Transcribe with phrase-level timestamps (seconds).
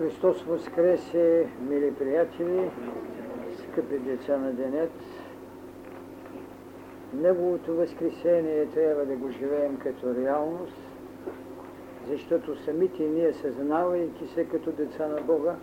[0.00, 2.70] Христос Воскресе, мили приятели,
[3.58, 4.90] скъпи деца на денят.
[7.14, 10.76] Неговото Възкресение трябва да го живеем като реалност,
[12.08, 15.56] защото самите ние, съзнавайки се като деца на Бога,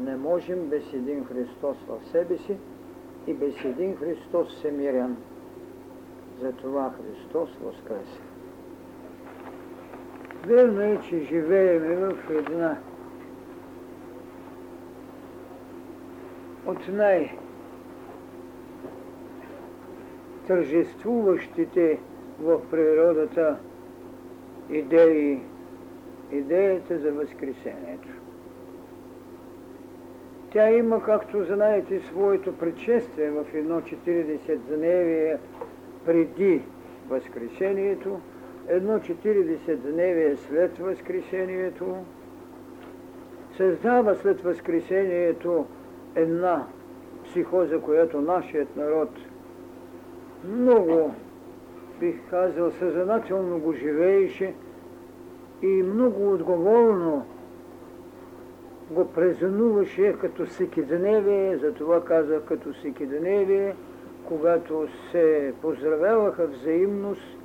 [0.00, 2.56] не можем без един Христос в себе си
[3.26, 5.16] и без един Христос всемирен.
[6.40, 8.20] Затова Христос Воскресе.
[10.46, 12.78] Верно е, че живеем в една
[16.66, 17.36] от най-
[20.46, 21.98] тържествуващите
[22.40, 23.56] в природата
[24.70, 25.40] идеи,
[26.32, 28.08] идеята за Възкресението.
[30.50, 35.38] Тя има, както знаете, своето предшествие в едно 40 дневие
[36.06, 36.62] преди
[37.08, 38.20] Възкресението,
[38.68, 41.96] едно 40 дневие след Възкресението,
[43.56, 45.66] създава след Възкресението
[46.14, 46.66] една
[47.24, 49.10] психоза, която нашият народ
[50.44, 51.14] много,
[52.00, 54.54] бих казал, съзнателно го живееше
[55.62, 57.26] и много отговорно
[58.90, 63.74] го презануваше като всекидневие, затова казах като всекидневие,
[64.28, 67.38] когато се поздравяваха взаимност,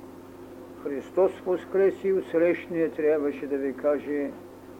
[0.84, 4.30] Христос възкреси, срещния трябваше да ви каже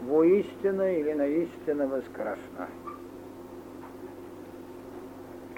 [0.03, 2.67] воистина или наистина възкрасна.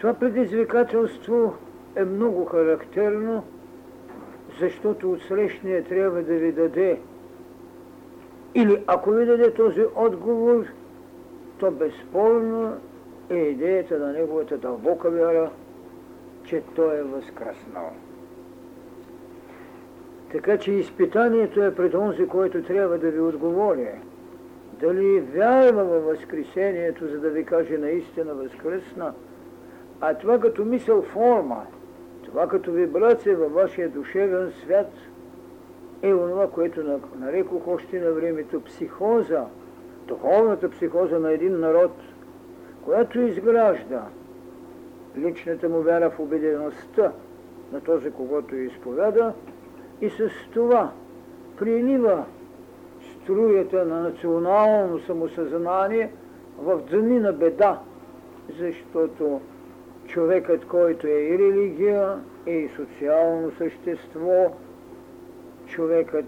[0.00, 1.54] Това предизвикателство
[1.96, 3.44] е много характерно,
[4.60, 7.00] защото отсрещния трябва да ви даде
[8.54, 10.64] или ако ви даде този отговор,
[11.58, 12.76] то безспорно
[13.30, 15.50] е идеята на неговата дълбока вяра,
[16.44, 17.90] че той е възкръснал.
[20.32, 23.88] Така че изпитанието е пред онзи, който трябва да ви отговори.
[24.80, 29.12] Дали вярва във Възкресението, за да ви каже наистина възкръсна,
[30.00, 31.62] а това като мисъл форма,
[32.24, 34.92] това като вибрация във вашия душевен свят
[36.02, 39.44] е онова, което нарекох още на времето психоза,
[40.06, 41.92] духовната психоза на един народ,
[42.84, 44.02] която изгражда
[45.19, 47.12] личната му вяра в убедеността
[47.72, 49.32] на този, когото изповяда,
[50.00, 50.92] и с това
[51.58, 52.25] прилива
[53.22, 56.12] струята на национално самосъзнание
[56.58, 57.80] в дни на беда,
[58.58, 59.41] защото
[60.10, 64.56] човекът, който е и религия, и социално същество,
[65.66, 66.25] човекът,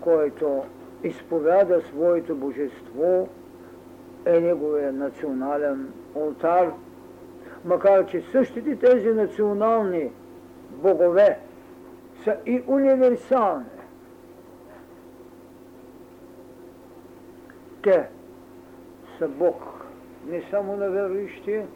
[0.00, 0.64] който
[1.02, 3.28] изповяда своето божество,
[4.26, 6.72] е неговия национален алтар,
[7.64, 10.10] макар че същите тези национални
[10.70, 11.38] богове
[12.24, 13.64] са и универсални.
[17.82, 18.08] Те
[19.18, 19.84] са Бог
[20.26, 21.66] не само на верующия,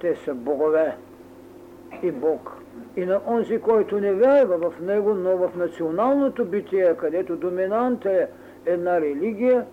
[0.00, 0.96] те са богове
[2.02, 2.56] и Бог.
[2.96, 8.28] И на онзи, който не вярва в него, но в националното битие, където доминанта е
[8.66, 9.66] една религия,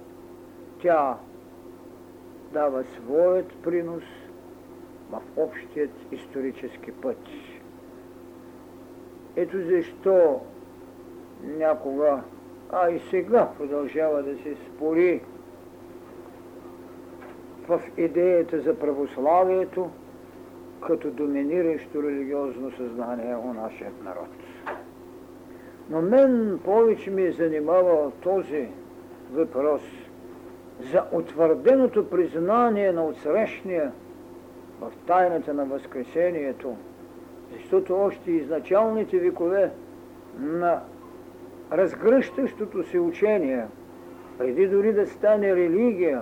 [0.82, 1.18] тя
[2.54, 4.04] дава своят принос
[5.12, 7.18] в общият исторически път.
[9.36, 10.42] Ето защо
[11.44, 12.22] някога,
[12.72, 15.22] а и сега продължава да се спори
[17.68, 19.90] в идеята за православието,
[20.88, 24.28] като доминиращо религиозно съзнание у нашия народ.
[25.90, 28.68] Но мен повече ми е занимавал този
[29.32, 29.82] въпрос
[30.92, 33.92] за утвърденото признание на отсрещния
[34.82, 36.76] в тайната на Възкресението,
[37.54, 39.72] защото още изначалните векове
[40.40, 40.82] на
[41.72, 43.66] разгръщащото се учение,
[44.38, 46.22] преди дори да стане религия,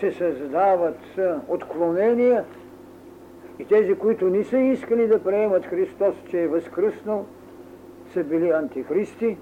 [0.00, 0.98] се създават
[1.48, 2.44] отклонения
[3.58, 7.26] и тези, които не са искали да приемат Христос, че е възкръснал,
[8.12, 9.36] са били антихристи.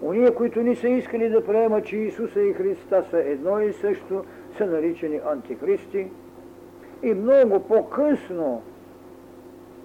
[0.00, 4.24] Уния, които не са искали да приемат, че Исуса и Христа са едно и също,
[4.56, 6.10] са наричани антихристи.
[7.02, 8.62] И много по-късно,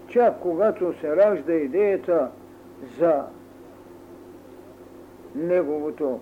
[0.07, 2.29] чак когато се ражда идеята
[2.99, 3.23] за
[5.35, 6.19] неговото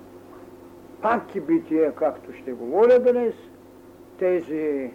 [1.01, 3.33] пак и битие, както ще говоря днес,
[4.19, 4.91] тези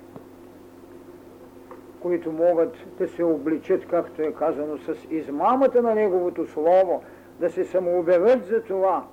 [2.07, 7.03] които могат да се обличат, както е казано, с измамата на Неговото Слово,
[7.41, 9.05] да се самоубевят за това,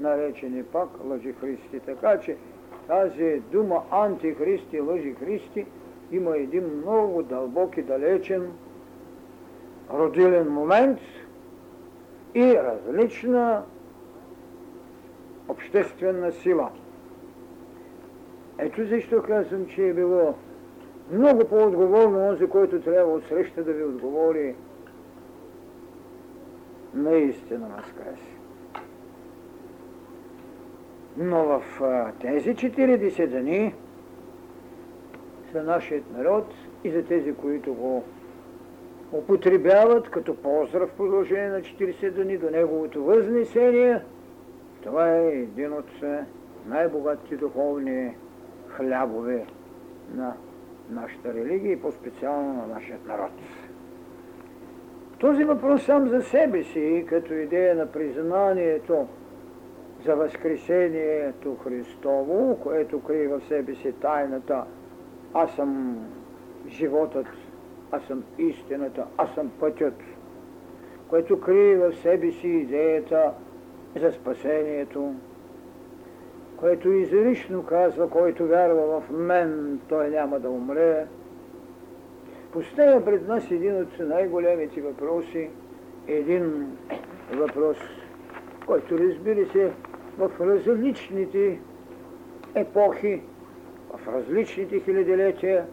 [0.00, 1.80] наречени пак лъжи Христи.
[1.80, 2.36] Така че
[2.86, 5.66] тази дума антихристи, лъжи Христи
[6.12, 8.52] има един много дълбок и далечен
[9.92, 10.98] родилен момент
[12.34, 13.62] и различна
[15.48, 16.70] обществена сила.
[18.58, 20.34] Ето защо казвам, че е било
[21.12, 24.54] много по-отговорно онзи, който трябва от среща да ви отговори.
[26.94, 28.38] Наистина, Маскаси.
[31.16, 31.62] Но в
[32.20, 33.74] тези 40 дни
[35.52, 36.46] за нашият народ
[36.84, 38.04] и за тези, които го
[39.12, 44.02] употребяват като поздрав в продължение на 40 дни до неговото възнесение,
[44.82, 46.02] това е един от
[46.66, 48.16] най-богатите духовни
[48.68, 49.46] хлябове
[50.14, 50.34] на
[50.90, 53.30] нашата религия и по-специално на нашия народ.
[55.18, 59.06] Този въпрос сам за себе си, като идея на признанието
[60.04, 64.64] за Възкресението Христово, което крие в себе си тайната
[65.34, 65.98] Аз съм
[66.68, 67.26] животът,
[67.92, 69.94] аз съм истината, аз съм пътят,
[71.08, 73.32] което крие в себе си идеята
[74.00, 75.14] за спасението,
[76.60, 81.06] което изрично казва, който вярва в мен, той няма да умре.
[82.52, 85.50] Поставя пред нас един от най-големите въпроси,
[86.06, 86.76] един
[87.34, 87.76] въпрос,
[88.66, 89.70] който разбира се
[90.18, 91.60] в различните
[92.54, 93.22] епохи,
[93.96, 95.66] в различните хилядилетия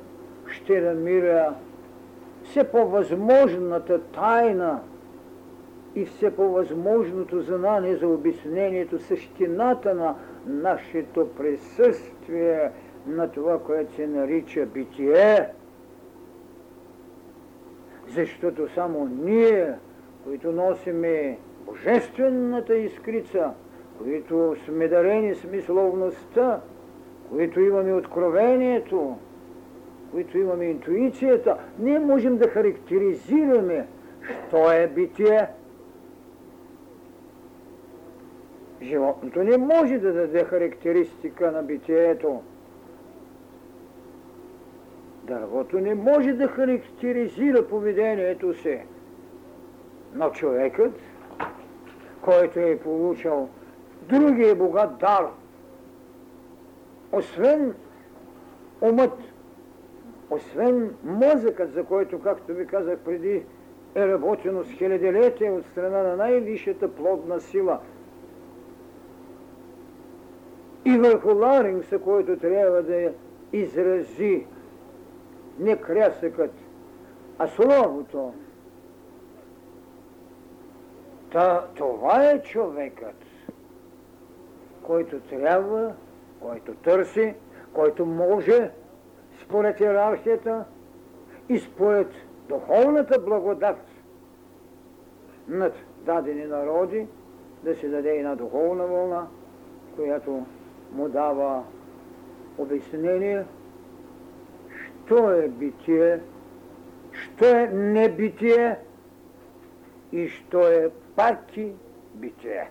[0.48, 1.54] ще намира
[2.44, 4.80] все по-възможната тайна
[5.96, 12.72] и все по-възможното знание за обяснението същината на нашето присъствие
[13.08, 15.48] на това, което се нарича битие.
[18.08, 19.74] Защото само ние,
[20.24, 23.52] които носиме божествената искрица,
[23.98, 26.62] които сме дарени с мисловността,
[27.30, 29.18] които имаме откровението,
[30.12, 33.88] които имаме интуицията, ние можем да характеризираме,
[34.48, 35.48] що е битие.
[38.86, 42.42] Животното не може да даде характеристика на битието.
[45.24, 48.80] Дървото не може да характеризира поведението си.
[50.14, 50.92] Но човекът,
[52.22, 53.50] който е получил
[54.02, 55.28] другия богат дар,
[57.12, 57.74] освен
[58.82, 59.20] умът,
[60.30, 63.44] освен мозъкът, за който, както ви казах преди,
[63.96, 67.80] е работено с хилядилетия от страна на най-висшата плодна сила–
[70.86, 73.12] и върху ларингса, който трябва да
[73.54, 74.46] изрази
[75.60, 76.52] не крясъкът,
[77.38, 78.34] а словото.
[81.32, 83.16] Та, това е човекът,
[84.84, 85.94] който трябва,
[86.40, 87.34] който търси,
[87.74, 88.72] който може,
[89.44, 90.66] според иерархията
[91.50, 92.08] и според
[92.50, 93.78] духовната благодат
[95.48, 95.74] над
[96.06, 97.08] дадени народи,
[97.64, 99.28] да се даде една духовна вълна,
[99.96, 100.46] която
[100.92, 101.64] му дава
[102.58, 103.46] обяснение,
[105.06, 106.20] що е битие,
[107.12, 108.78] що е небитие
[110.12, 111.72] и що е паки
[112.14, 112.70] битие.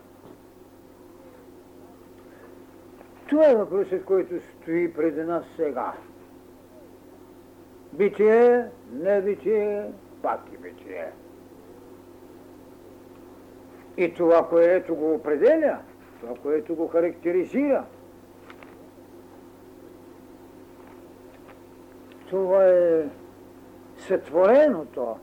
[3.27, 5.93] Това е въпросът, който стои преди нас сега.
[7.93, 9.85] Битие, небитие,
[10.23, 11.13] паки битие.
[13.97, 15.79] И това, което го определя,
[16.21, 17.85] това, което го характеризира–
[22.35, 23.05] това е
[23.99, 25.17] сътвореното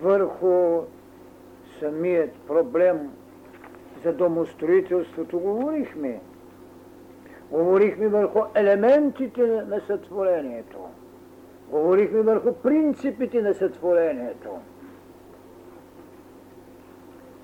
[0.00, 0.82] върху
[1.78, 3.10] самият проблем
[4.04, 6.20] за домостроителството говорихме.
[7.50, 10.78] Говорихме върху елементите на сътворението.
[11.70, 14.50] Говорихме върху принципите на сътворението.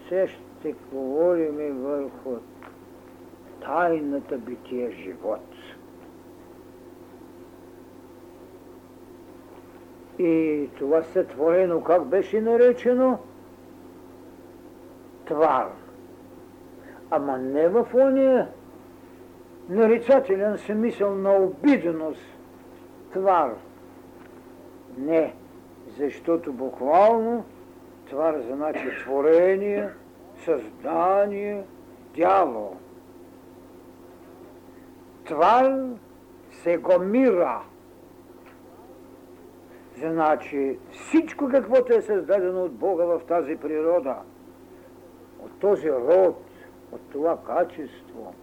[0.09, 2.37] Сега ще говорим върху
[3.61, 5.54] тайната бития живот.
[10.19, 13.19] И това сътворено как беше наречено?
[15.27, 15.69] Твар.
[17.11, 18.49] Ама не в ония
[19.69, 22.39] нарицателен смисъл на обидност.
[23.13, 23.55] Твар.
[24.99, 25.35] Не,
[25.99, 27.45] защото буквално
[28.09, 29.89] твар значи творение,
[30.45, 31.65] създание,
[32.17, 32.77] дявол.
[35.25, 35.85] Твар
[36.51, 37.61] се го мира.
[39.99, 44.17] Значи всичко каквото е създадено от Бога в тази природа,
[45.45, 46.45] от този род,
[46.93, 48.35] от това качество.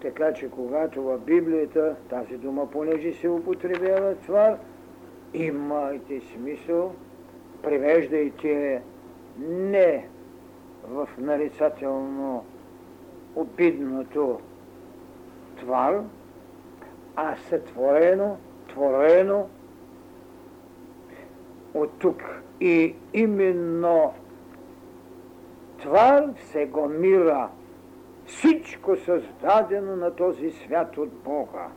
[0.00, 4.58] Така че когато в Библията тази дума, понеже се употребява твар,
[5.34, 6.94] имайте смисъл,
[7.62, 8.82] превеждайте
[9.38, 10.08] не
[10.88, 12.44] в нарицателно
[13.36, 14.40] обидното
[15.56, 16.02] твар,
[17.16, 18.36] а сътворено,
[18.78, 19.48] творено
[21.74, 22.22] от тук.
[22.60, 24.14] И именно
[25.78, 27.48] твар се го мира.
[28.26, 31.68] Всичко създадено на този свят от Бога.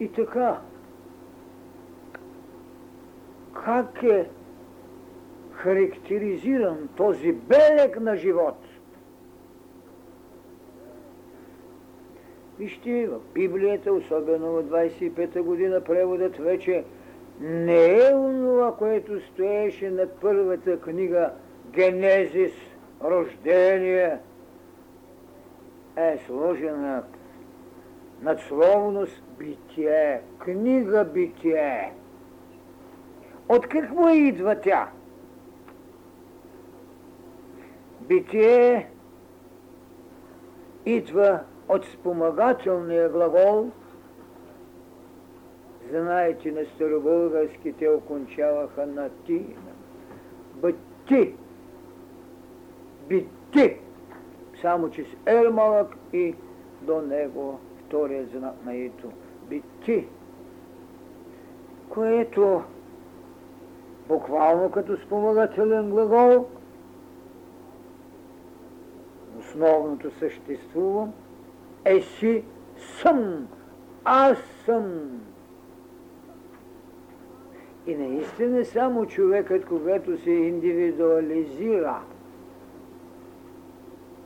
[0.00, 0.60] И така,
[3.64, 4.30] как е
[5.52, 8.67] характеризиран този белег на живот?
[12.58, 16.84] Вижте, в Библията, особено в 25-та година, преводът вече
[17.40, 21.32] не е онова, което стоеше на първата книга
[21.70, 22.52] Генезис,
[23.04, 24.18] рождение,
[25.96, 27.02] е сложена
[28.22, 31.92] надсловност битие, книга битие.
[33.48, 34.88] От какво идва тя?
[38.00, 38.88] Битие
[40.86, 43.70] идва от спомагателния глагол.
[45.90, 49.56] Знаете, на старобългарски те окончаваха на ти.
[50.54, 51.34] Бъти.
[53.08, 53.80] Бити.
[54.62, 56.34] Само че с ер малък и
[56.82, 59.12] до него втория знак на ито.
[59.48, 60.06] Бити.
[61.88, 62.62] Което
[64.08, 66.46] буквално като спомагателен глагол
[69.38, 71.12] основното съществувам
[71.88, 72.44] е си
[72.76, 73.48] съм,
[74.04, 75.10] аз съм.
[77.86, 81.96] И наистина само човекът, когато се индивидуализира,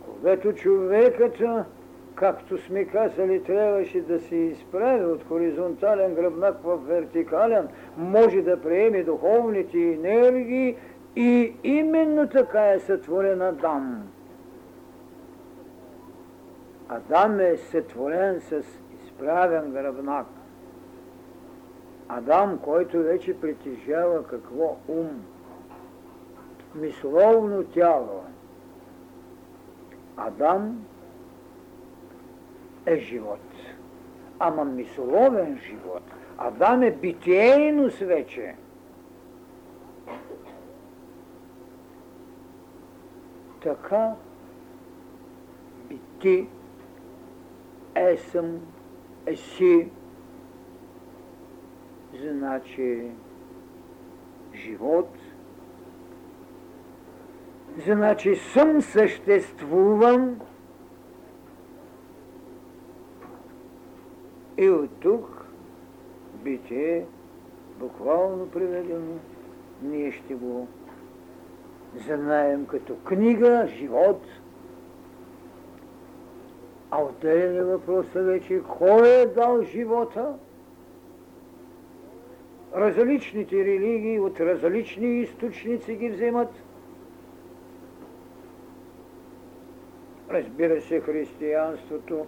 [0.06, 1.42] когато човекът,
[2.14, 9.02] както сме казали, трябваше да се изправи от хоризонтален гръбнак в вертикален, може да приеме
[9.02, 10.76] духовните енергии
[11.16, 14.11] и именно така е сътворена Дам.
[16.94, 18.62] Адам е сътворен с
[19.04, 20.26] изправен гръбнак.
[22.08, 25.24] Адам, който вече притежава какво ум,
[26.74, 28.24] мисловно тяло.
[30.16, 30.86] Адам
[32.86, 33.40] е живот.
[34.38, 36.02] Ама мисловен живот.
[36.38, 38.54] Адам е битейност вече.
[43.62, 44.14] Така
[47.92, 48.60] и ти Есъм,
[49.26, 49.90] еси,
[52.20, 53.10] значи
[54.54, 55.08] живот,
[57.86, 60.40] значи съм съществуван.
[64.58, 65.46] И от тук
[66.44, 67.06] битие,
[67.78, 69.14] буквално приведено,
[69.82, 70.68] ние ще го
[71.94, 74.22] знаем като книга, живот–
[76.94, 80.34] а отделен е въпроса вече, кой е дал живота?
[82.76, 86.48] Различните религии от различни източници ги вземат.
[90.30, 92.26] Разбира се, християнството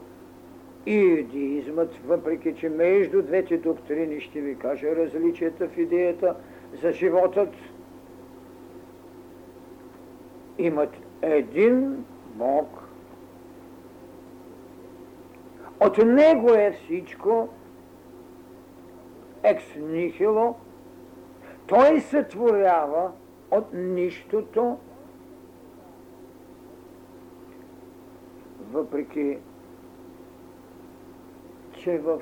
[0.87, 6.37] и юдиизмът, въпреки че между двете доктрини ще ви кажа различията в идеята
[6.83, 7.55] за животът,
[10.59, 10.91] имат
[11.23, 12.05] един
[12.35, 12.84] Бог,
[15.81, 17.49] от него е всичко,
[19.43, 20.55] екс нихило,
[21.67, 23.13] той сътворява
[23.51, 24.79] от нищото,
[28.73, 29.39] въпреки
[31.73, 32.21] че в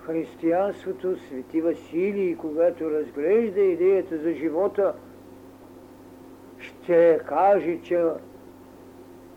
[0.00, 4.94] християнството Свети Василий, когато разглежда идеята за живота,
[6.58, 8.04] ще каже, че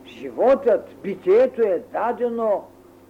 [0.05, 2.63] животът, битието е дадено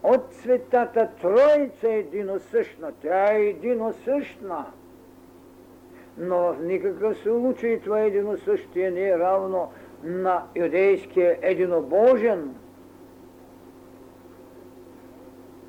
[0.04, 2.92] от Светата Троица е единосъщна.
[3.02, 4.66] Тя е единосъщна.
[6.18, 9.72] Но в никакъв случай това единосъщие не е равно
[10.04, 12.56] на юдейския единобожен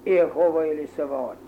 [0.06, 1.38] Иехова или Саваот.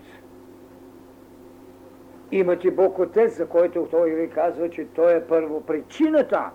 [2.31, 6.49] Имате Бог Отец, за който той ви казва, че той е първо причината.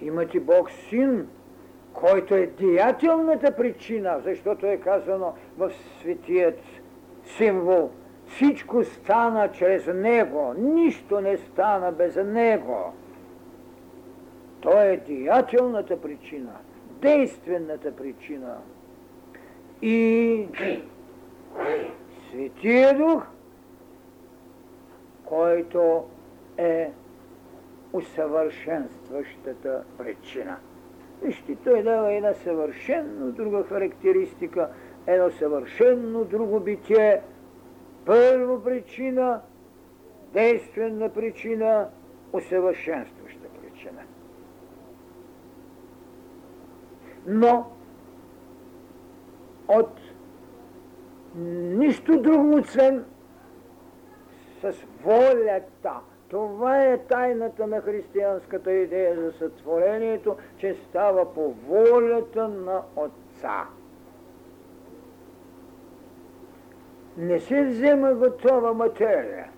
[0.00, 1.28] Имате Бог Син,
[1.94, 6.60] който е деятелната причина, защото е казано в светият
[7.24, 7.90] символ,
[8.26, 12.92] всичко стана чрез Него, нищо не стана без Него.
[14.60, 16.52] Той е деятелната причина,
[17.00, 18.56] действената причина.
[19.82, 20.46] И
[22.30, 23.26] Светия Дух,
[25.24, 26.04] който
[26.58, 26.90] е
[27.92, 30.56] усъвършенстващата причина.
[31.22, 34.68] Вижте, той дава една съвършенно друга характеристика,
[35.06, 37.22] едно съвършенно друго битие.
[38.06, 39.40] Първа причина,
[40.32, 41.88] действена причина,
[42.32, 44.00] усъвършенстваща причина.
[47.26, 47.70] Но
[49.68, 50.00] от
[51.76, 53.04] нищо друго, освен
[54.60, 54.74] с
[55.04, 56.11] волята.
[56.32, 63.66] Това е тайната на християнската идея за сътворението, че става по волята на Отца.
[67.16, 69.48] Не се взема готова материя,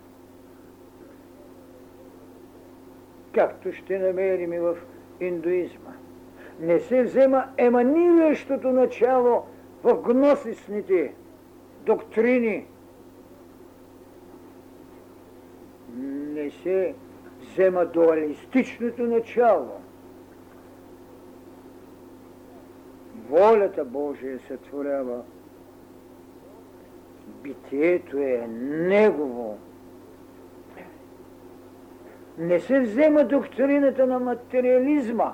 [3.35, 4.77] както ще намерим и в
[5.21, 5.93] индуизма.
[6.61, 9.43] Не се взема еманиращото начало
[9.83, 11.15] в гносисните
[11.87, 12.67] доктрини.
[15.95, 16.95] Не се
[17.41, 19.71] взема дуалистичното начало.
[23.29, 25.23] Волята Божия се творява.
[27.43, 29.59] Битието е Негово.
[32.39, 35.33] Не се взема доктрината на материализма,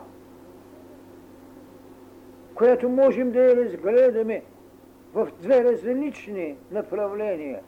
[2.54, 4.42] която можем да я разгледаме
[5.14, 7.60] в две различни направления.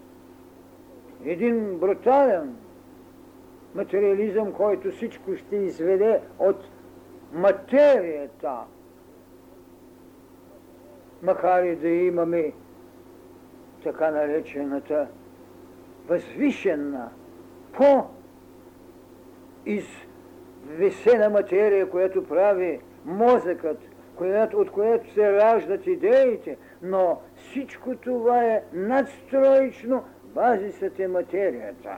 [1.25, 2.57] Един брутален
[3.75, 6.57] материализъм, който всичко ще изведе от
[7.33, 8.57] материята,
[11.23, 12.53] макар и да имаме
[13.85, 15.09] така наречената
[16.09, 17.11] възвишена,
[17.73, 18.05] по
[19.67, 23.79] извесена материя, която прави мозъкът,
[24.17, 31.97] която, от която се раждат идеите, но всичко това е надстроечно, базисът е материята.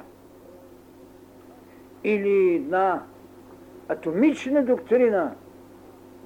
[2.05, 3.03] Или на
[3.89, 5.35] атомична доктрина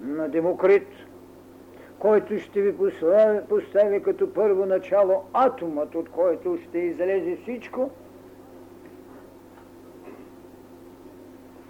[0.00, 0.87] на Демокрит,
[1.98, 2.74] който ще ви
[3.48, 7.90] постави, като първо начало атомът, от който ще излезе всичко,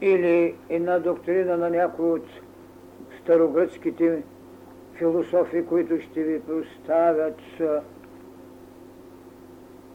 [0.01, 2.27] или една доктрина на някой от
[3.23, 4.23] старогръцките
[4.95, 7.41] философи, които ще ви поставят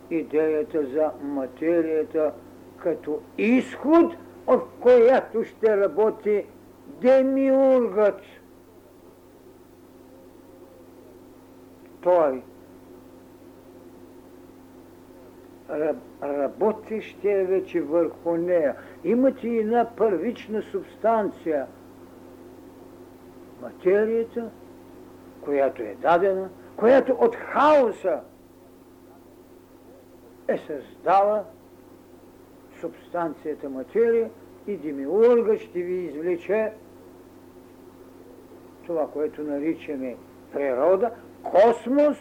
[0.10, 2.34] идеята за материята
[2.84, 4.14] като изход,
[4.48, 6.46] от която ще работи
[7.02, 8.22] демиургът.
[12.02, 12.44] Той
[16.24, 18.76] работещия вече върху нея.
[19.04, 21.68] Имате една първична субстанция.
[23.62, 24.50] Материята–
[25.44, 28.20] която е дадена, която от хаоса
[30.48, 31.44] е създала
[32.84, 34.30] субстанцията материя
[34.68, 36.72] и демиурга ще ви извлече
[38.86, 40.18] това, което наричаме
[40.54, 41.12] природа,
[41.44, 42.18] космос.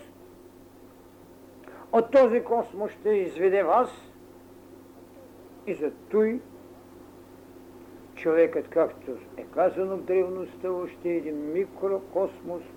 [1.92, 3.90] От този космос ще изведе вас
[5.66, 6.40] и за той
[8.14, 12.62] човекът, както е казано в древността, още един микрокосмос–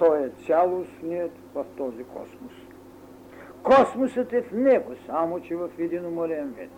[0.00, 2.52] той е цялостният в този космос.
[3.62, 6.70] Космосът е в него, само че в един умолен вид.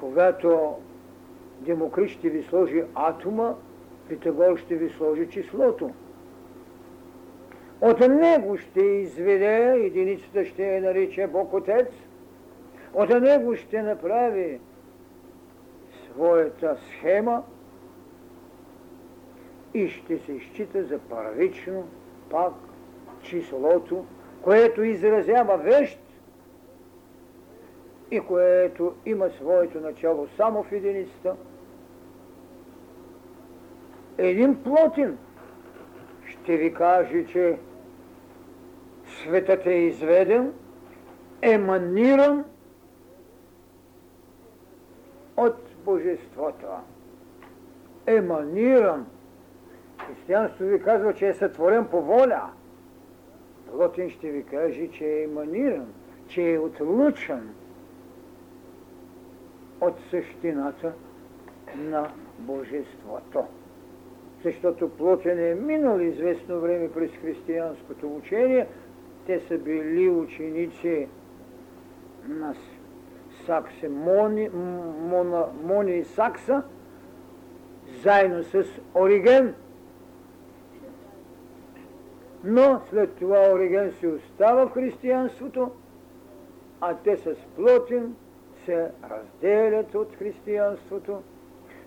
[0.00, 0.76] Когато
[1.60, 3.54] Демокрит ще ви сложи атома,
[4.08, 5.90] Питагор ще ви сложи числото.
[7.80, 11.88] От него ще изведе, единицата ще я нарича Бог Отец,
[12.94, 14.60] от него ще направи
[16.12, 17.42] своята схема,
[19.74, 21.88] и ще се счита за първично
[22.30, 22.52] пак
[23.22, 24.04] числото,
[24.42, 25.98] което изразява вещ
[28.10, 31.36] и което има своето начало само в единицата.
[34.18, 35.18] Един плотин
[36.26, 37.58] ще ви каже, че
[39.06, 40.52] светът е изведен,
[41.42, 42.44] еманиран
[45.36, 46.66] от Божеството.
[48.06, 49.06] Еманиран
[50.06, 52.50] Християнството ви казва, че е сътворен по воля.
[53.72, 55.86] Плотин ще ви каже, че е еманиран,
[56.28, 57.54] че е отлучен
[59.80, 60.92] от същината
[61.76, 63.44] на Божеството.
[64.44, 68.66] Защото Плотин е минал известно време през християнското учение.
[69.26, 71.08] Те са били ученици
[72.28, 72.54] на
[73.46, 74.48] Саксе Мони,
[75.00, 76.62] Мона, Мони и Сакса,
[78.02, 79.54] заедно с Ориген–
[82.44, 85.70] но след това Ориген си остава в християнството,
[86.80, 88.16] а те с Плотин
[88.64, 91.22] се разделят от християнството,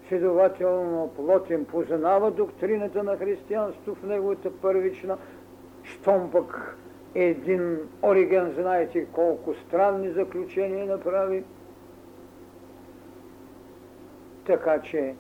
[0.08, 5.18] следователно плотен познава доктрината на християнство в неговата първична,
[5.84, 6.78] щом пък
[7.16, 11.44] един Ориген, знаете колко странни заключения направи.
[14.46, 15.16] Така че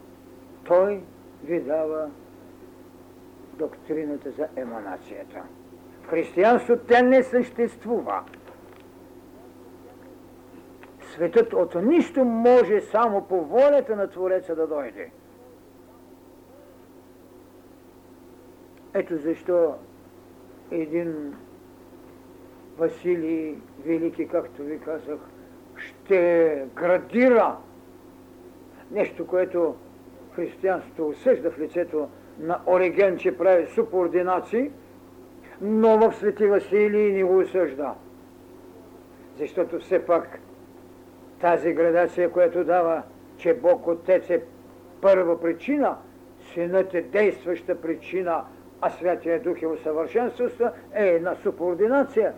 [0.63, 1.01] той
[1.43, 2.09] ви дава
[3.57, 5.43] доктрината за еманацията.
[6.03, 8.23] В християнството тя не съществува.
[11.01, 15.11] Светът от нищо може само по волята на Твореца да дойде.
[18.93, 19.75] Ето защо
[20.71, 21.35] един
[22.77, 25.19] Василий Велики, както ви казах,
[25.75, 27.57] ще градира
[28.91, 29.75] нещо, което
[30.31, 32.09] християнството осъжда в лицето
[32.39, 34.71] на Ориген, че прави субординации,
[35.61, 37.93] но в Свети Василий не го осъжда.
[39.37, 40.39] Защото все пак
[41.41, 43.03] тази градация, която дава,
[43.37, 44.43] че Бог Отец е
[45.01, 45.97] първа причина,
[46.53, 48.43] Синът е действаща причина,
[48.81, 52.33] а Святия Дух е усъвършенството, е една субординация,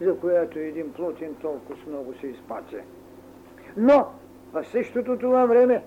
[0.00, 2.76] за която един плотин толкова много се изпати.
[3.76, 4.06] Но
[4.52, 5.82] в същото това време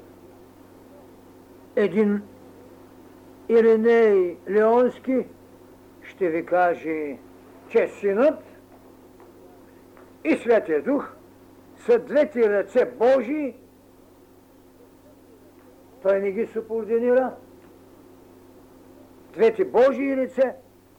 [1.75, 2.21] един
[3.49, 5.25] Ириней Леонски
[6.03, 7.17] ще ви каже,
[7.69, 8.43] че Синът
[10.23, 11.15] и Святия Дух
[11.77, 13.55] са двете ръце Божии,
[16.01, 17.35] той не ги субординира,
[19.33, 20.55] двете Божии ръце,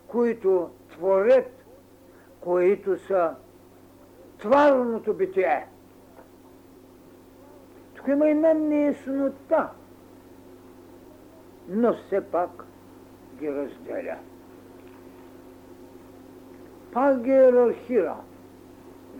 [0.06, 1.64] които творят,
[2.40, 3.34] които са
[4.38, 5.66] тварното битие.
[7.94, 9.70] Тук има една неяснота,
[11.68, 12.64] но все пак
[13.38, 14.16] ги разделя.
[16.92, 18.16] Пак ги иерархира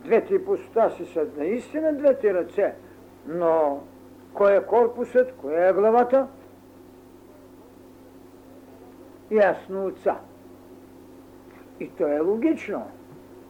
[0.06, 2.74] двете ипостаси са наистина двете ръце,
[3.26, 3.80] но
[4.34, 6.28] кой е корпусът, кой е главата?
[9.30, 10.20] Ясно отца.
[11.80, 12.90] И то е логично,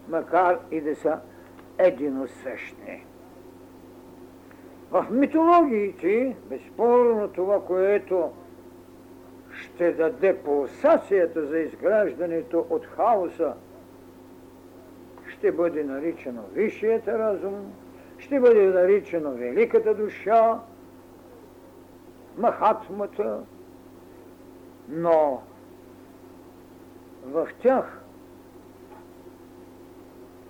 [0.09, 1.21] макар и да са
[1.79, 3.05] единосъщни.
[4.91, 8.31] В митологиите, безспорно това, което
[9.57, 13.53] ще даде пулсацията за изграждането от хаоса.
[15.29, 17.73] Ще бъде наричано Висшият разум,
[18.19, 20.61] ще бъде наричано Великата душа,
[22.39, 23.41] Махатмата,
[24.89, 25.43] но
[27.25, 28.01] в тях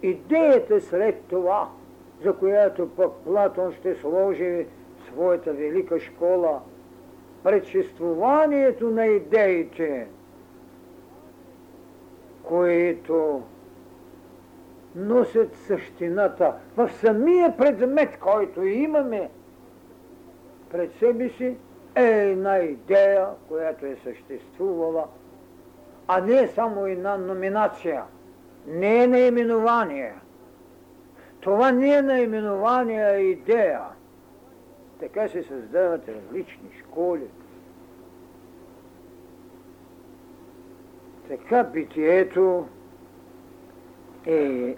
[0.03, 1.69] идеята след това,
[2.23, 4.67] за която пък Платон ще сложи
[5.07, 6.61] своята велика школа,
[7.43, 10.07] предшествованието на идеите,
[12.43, 13.43] които
[14.95, 19.31] носят същината в самия предмет, който имаме
[20.71, 21.57] пред себе си,
[21.95, 25.05] е една идея, която е съществувала,
[26.09, 28.03] а не е само една номинация,
[28.67, 30.15] не е наименование.
[31.41, 33.81] Това не е наименование, а идея.
[35.01, 37.27] Така се създават различни школи.
[41.29, 42.69] Така битието
[44.27, 44.77] е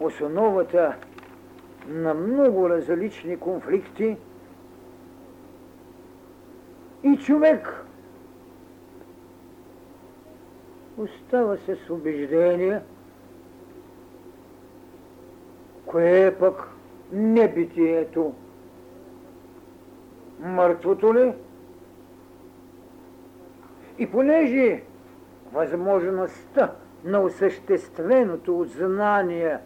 [0.00, 0.96] основата
[1.88, 4.16] на много различни конфликти
[7.02, 7.84] и човек
[10.96, 12.80] остава с убеждение,
[15.86, 16.77] кое пък
[17.12, 18.32] небитието.
[20.40, 21.32] Мъртвото ли?
[23.98, 24.82] И понеже
[25.52, 26.72] възможността
[27.04, 29.58] на осъщественото от знание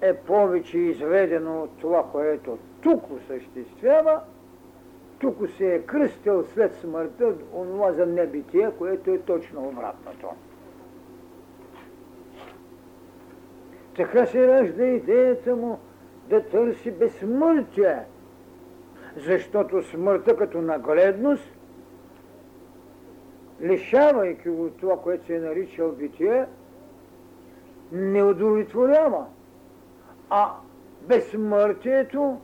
[0.00, 4.20] е повече изведено от това, което тук осъществява,
[5.18, 10.28] тук се е кръстил след смъртта онова за небитие, което е точно обратното.
[13.96, 15.78] Така се ражда идеята му
[16.28, 17.98] да търси безсмъртие,
[19.16, 21.52] защото смъртта като нагледност
[23.62, 26.46] лишавайки от това, което се е наричал битие,
[27.92, 29.26] не удовлетворява.
[30.30, 30.52] А
[31.02, 32.40] безсмъртието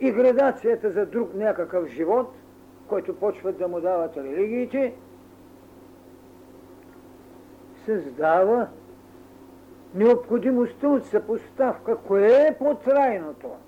[0.00, 2.34] и градацията за друг някакъв живот,
[2.88, 4.94] който почват да му дават религиите,
[7.84, 8.68] създава
[9.94, 13.48] необходимостта от съпоставка, кое е по-трайното–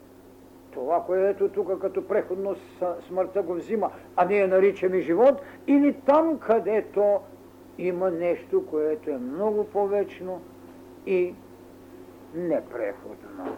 [0.72, 2.56] това, което тук като преходно
[3.08, 7.20] смъртта го взима, а ние наричаме живот, или там, където
[7.78, 10.40] има нещо, което е много по-вечно
[11.06, 11.34] и
[12.34, 13.56] непреходно.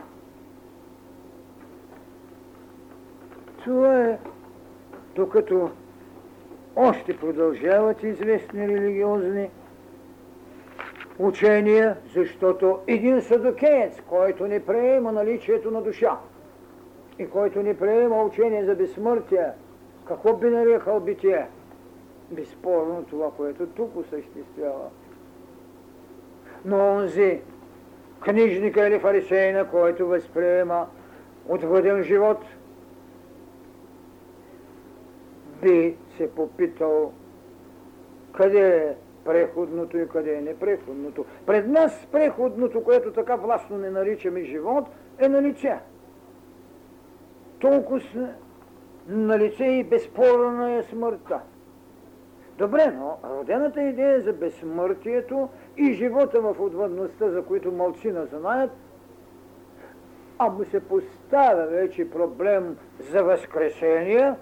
[3.64, 4.18] Това е
[5.14, 5.70] докато
[6.76, 9.50] още продължават известни религиозни
[11.18, 16.18] учения, защото един садокеец, който не приема наличието на душа
[17.18, 19.46] и който не приема учение за безсмъртие,
[20.08, 21.46] какво би нарекал битие?
[22.30, 24.88] Безспорно това, което тук осъществява.
[26.64, 27.40] Но онзи
[28.20, 30.86] книжника или фарисейна, който възприема
[31.48, 32.44] отвъден живот,
[35.62, 37.12] би се попитал
[38.32, 41.24] къде е преходното и къде е непреходното.
[41.46, 44.84] Пред нас преходното, което така властно не наричаме живот,
[45.18, 45.78] е на лице.
[47.58, 48.00] Толкова
[49.08, 51.40] на лице и безспорна е смъртта.
[52.58, 58.70] Добре, но родената идея за безсмъртието и живота в отвъдността, за които малцина знаят,
[60.38, 62.76] а му се поставя вече проблем
[63.10, 64.34] за възкресение,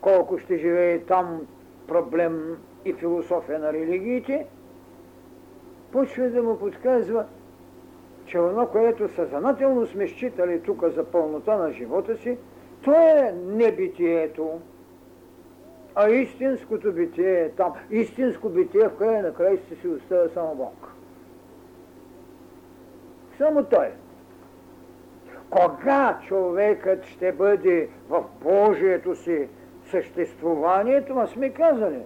[0.00, 1.46] колко ще живее там
[1.88, 4.46] проблем и философия на религиите,
[5.92, 7.24] почва да му подсказва,
[8.26, 12.38] че оно, което съзнателно сме считали тук за пълнота на живота си,
[12.84, 14.60] то е небитието,
[15.94, 17.72] а истинското битие е там.
[17.90, 20.92] Истинско битие в края на края ще си оставя само Бог.
[23.38, 23.88] Само Той.
[25.50, 29.48] Кога човекът ще бъде в Божието си
[29.90, 32.00] съществувание, това сме казали.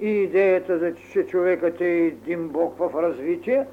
[0.00, 3.66] И идеята, че човекът е един Бог в развитие,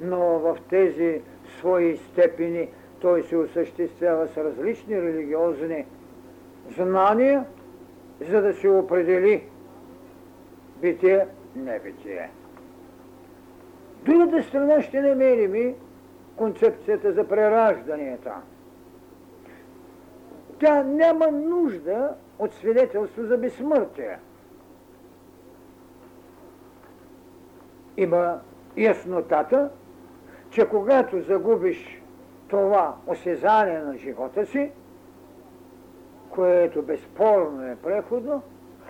[0.00, 1.20] но в тези
[1.58, 2.68] свои степени
[3.00, 5.86] той се осъществява с различни религиозни
[6.76, 7.44] знания,
[8.20, 9.42] за да се определи
[10.80, 12.30] битие, небитие.
[14.02, 15.74] Другата страна ще намерим и
[16.36, 18.32] концепцията за преражданията.
[20.58, 24.18] Тя няма нужда от свидетелство за безсмъртие.
[27.96, 28.40] Има
[28.76, 29.70] яснотата,
[30.50, 32.02] че когато загубиш
[32.48, 34.70] това осезание на живота си,
[36.30, 38.42] което безспорно е преходно,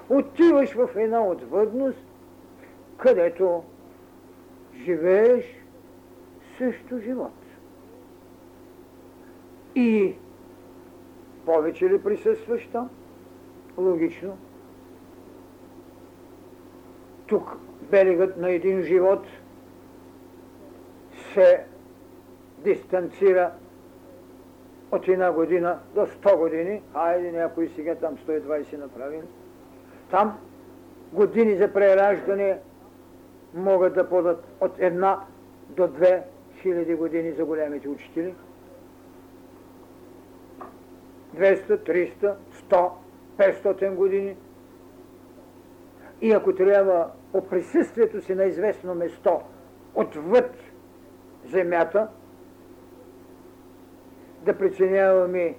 [0.09, 2.07] отиваш в една отвъдност,
[2.97, 3.65] където
[4.85, 5.45] живееш
[6.59, 7.33] също живот.
[9.75, 10.15] И
[11.47, 12.91] повече ли присъстваш там?
[13.79, 14.39] Логично.
[17.27, 17.57] Тук
[17.91, 19.27] берегът на един живот
[21.35, 21.65] се
[22.59, 23.53] дистанцира
[24.93, 29.23] от една година до 100 години, хайде някой сега там 120 направили.
[30.11, 30.39] Там
[31.12, 32.59] години за прераждане
[33.55, 35.21] могат да подат от една
[35.69, 36.23] до две
[36.62, 38.35] хиляди години за големите учители.
[41.37, 42.35] 200, 300,
[42.71, 42.91] 100,
[43.37, 44.37] 500 години.
[46.20, 49.40] И ако трябва по присъствието си на известно место
[49.94, 50.55] отвъд
[51.44, 52.09] земята,
[54.42, 55.55] да преценяваме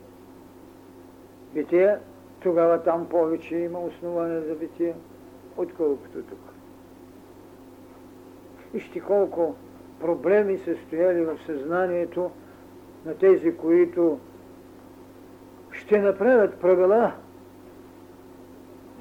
[1.54, 2.00] бития,
[2.40, 4.96] тогава там повече има основания за бития,
[5.58, 6.40] отколкото тук.
[8.74, 9.56] Вижте колко
[10.00, 12.32] проблеми са стояли в съзнанието
[13.06, 14.20] на тези, които
[15.72, 17.14] ще направят правила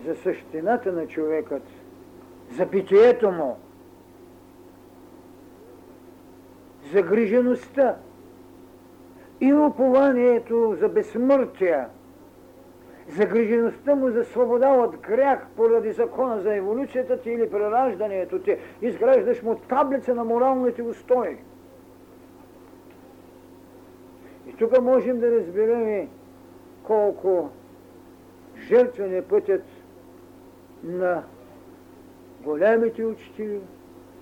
[0.06, 1.62] за същината на човекът,
[2.50, 3.56] за битието му,
[6.92, 7.96] загрижеността
[9.40, 11.86] и упованието за безсмъртие,
[13.08, 19.42] загрижеността му за свобода от грях поради закона за еволюцията ти или прераждането ти, изграждаш
[19.42, 21.36] му таблица на моралните устои.
[24.46, 26.08] И тук можем да разберем
[26.82, 27.50] колко
[28.58, 29.62] жертвен е пътят
[30.84, 31.22] на
[32.42, 33.60] големите учители,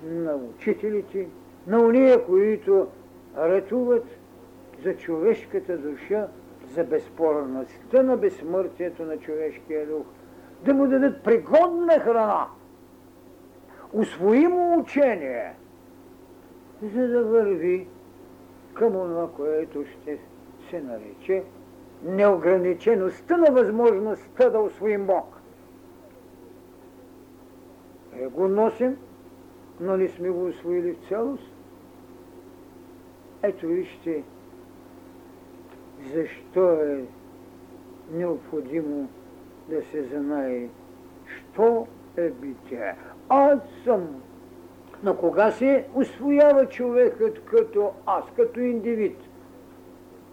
[0.05, 1.29] на учителите,
[1.67, 2.87] на уния, които
[3.37, 4.05] ратуват
[4.85, 6.29] за човешката душа,
[6.75, 10.07] за безспорността на безсмъртието на човешкия дух,
[10.65, 12.47] да му дадат пригодна храна,
[13.93, 15.55] усвоимо учение,
[16.83, 17.89] за да върви
[18.75, 20.19] към това, което ще
[20.71, 21.43] се нарече
[22.05, 25.41] неограничеността на възможността да освоим Бог.
[28.19, 28.97] Е го носим,
[29.81, 31.53] но не сме го освоили в цялост.
[33.43, 34.23] Ето вижте,
[36.15, 37.05] защо е
[38.13, 39.09] необходимо
[39.69, 40.69] да се знае,
[41.27, 42.97] що е битие.
[43.29, 44.23] Аз съм
[45.05, 49.17] Но кога се освоява човекът като аз, като индивид?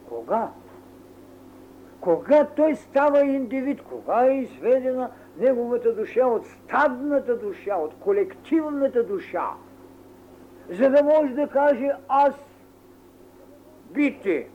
[0.09, 0.49] Кога?
[2.01, 3.81] Кога той става индивид?
[3.81, 9.49] Кога е изведена неговата душа от стадната душа, от колективната душа?
[10.69, 12.33] За да може да каже аз
[13.91, 14.47] бите,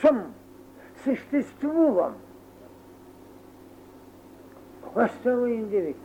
[0.00, 0.34] съм,
[0.94, 2.14] съществувам.
[4.82, 6.00] Кога става индивид?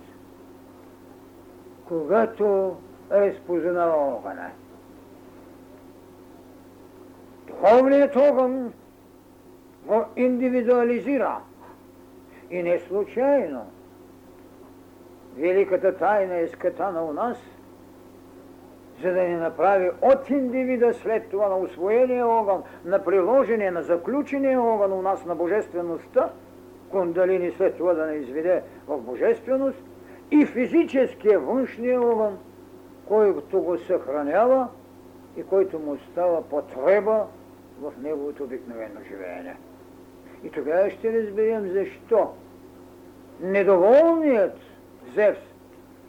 [1.88, 2.76] Когато
[3.12, 4.52] разпознава огъня.
[7.48, 8.74] Духовният огън
[9.86, 11.40] го индивидуализира.
[12.54, 13.66] И не случайно.
[15.38, 17.38] Великата тайна е скатана у нас,
[19.02, 24.62] за да ни направи от индивида след това на освоения огън, на приложение, на заключения
[24.62, 26.30] огън у нас на божествеността,
[26.92, 29.84] кундалини след това да не изведе в божественост,
[30.32, 32.38] и физическия външния огън,
[33.08, 34.68] който го съхранява
[35.38, 37.26] и който му става потреба
[37.82, 39.56] в неговото обикновено живеене.
[40.44, 42.34] И тогава ще разберем защо
[43.42, 44.58] недоволният
[45.14, 45.40] Зевс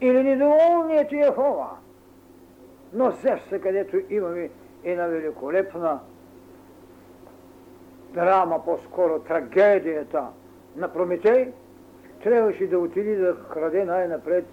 [0.00, 1.70] или недоволният Яхова,
[2.92, 4.50] но Зевса, където имаме
[4.84, 6.00] една великолепна
[8.14, 10.26] драма, по-скоро трагедията
[10.76, 11.52] на Прометей,
[12.22, 14.44] трябваше да отиде да краде най-напред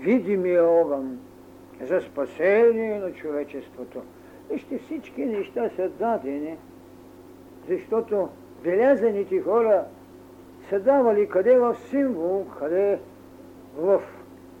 [0.00, 1.18] видимия огън
[1.80, 4.02] за спасение на човечеството.
[4.50, 6.58] Вижте, всички неща са дадени,
[7.68, 8.28] защото
[8.64, 9.84] белязаните хора
[10.68, 12.98] са давали къде в символ, къде
[13.76, 14.02] в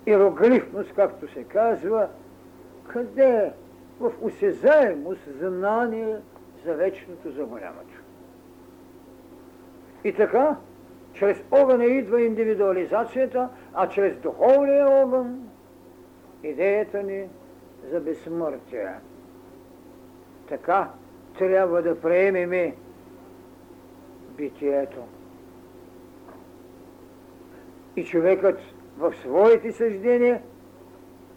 [0.06, 2.08] иероглифност, както се казва,
[2.88, 3.52] къде
[4.00, 6.16] в усезаемост знание
[6.64, 8.00] за вечното, за голямото.
[10.04, 10.56] И така,
[11.12, 15.48] чрез огъня идва индивидуализацията, а чрез духовния огън
[16.42, 17.28] идеята ни
[17.90, 18.94] за безсмъртие.
[20.48, 20.90] Така
[21.38, 22.74] трябва да приемеме
[24.36, 25.00] битието.
[27.96, 28.58] И човекът
[28.98, 30.42] в своите съждения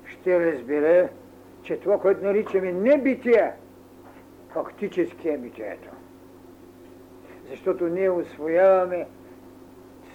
[0.06, 1.10] ще разбере,
[1.64, 3.52] че това, което наричаме небитие,
[4.50, 5.90] фактически е битието.
[7.50, 9.08] Защото ние освояваме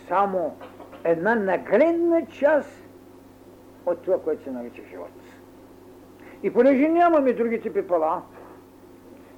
[0.09, 0.57] само
[1.05, 2.89] една нагледна част
[3.87, 5.11] от това, което се нарича живот.
[6.43, 8.23] И понеже нямаме другите пепела,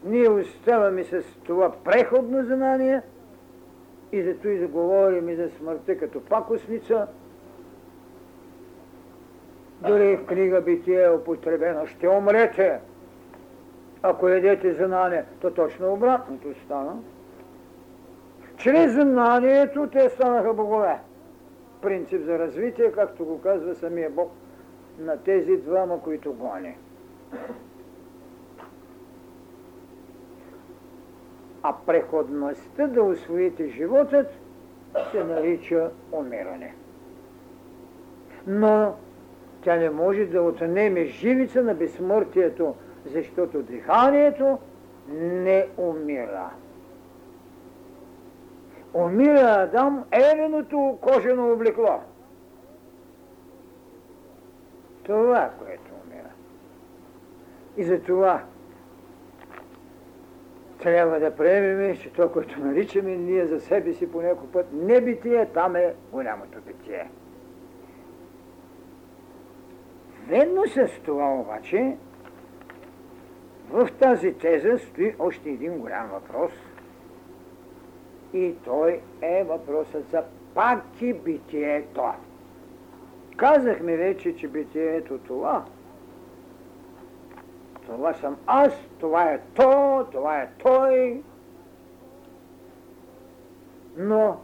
[0.04, 3.02] ние оставаме с това преходно знание
[4.12, 7.06] и зато и да говорим и за смъртта като пакосница.
[9.80, 12.80] Дори в книга Битие е употребено, ще умрете,
[14.02, 16.96] ако едете знание, то точно обратното стана.
[18.56, 20.98] Чрез знанието те станаха богове.
[21.82, 24.32] Принцип за развитие, както го казва самия Бог
[24.98, 26.76] на тези двама, които гони.
[31.66, 34.26] А преходността да освоите животът
[35.10, 36.74] се нарича умиране.
[38.46, 38.94] Но
[39.62, 42.74] тя не може да отнеме живица на безсмъртието,
[43.06, 44.58] защото диханието
[45.08, 46.50] не умира.
[48.94, 52.00] Умира Адам еленото кожено облекло.
[55.02, 56.30] Това, което умира.
[57.76, 58.42] И за това
[60.84, 65.46] трябва да приемем, че това, което наричаме ние за себе си по някой път небитие,
[65.54, 67.10] там е голямото битие.
[70.28, 71.96] Ведно с това обаче,
[73.70, 76.52] в тази теза стои още един голям въпрос.
[78.32, 80.22] И той е въпросът за
[80.54, 82.02] паки битието.
[83.36, 85.64] Казахме вече, че битието това
[87.86, 91.22] това съм аз, това е то, това е той.
[93.96, 94.36] Но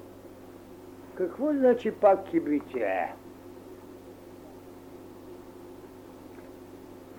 [1.14, 3.14] какво значи пак кибитие?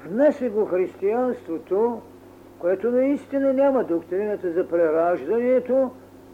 [0.06, 2.02] Внесе го християнството,
[2.60, 5.92] което наистина няма доктрината за прераждането,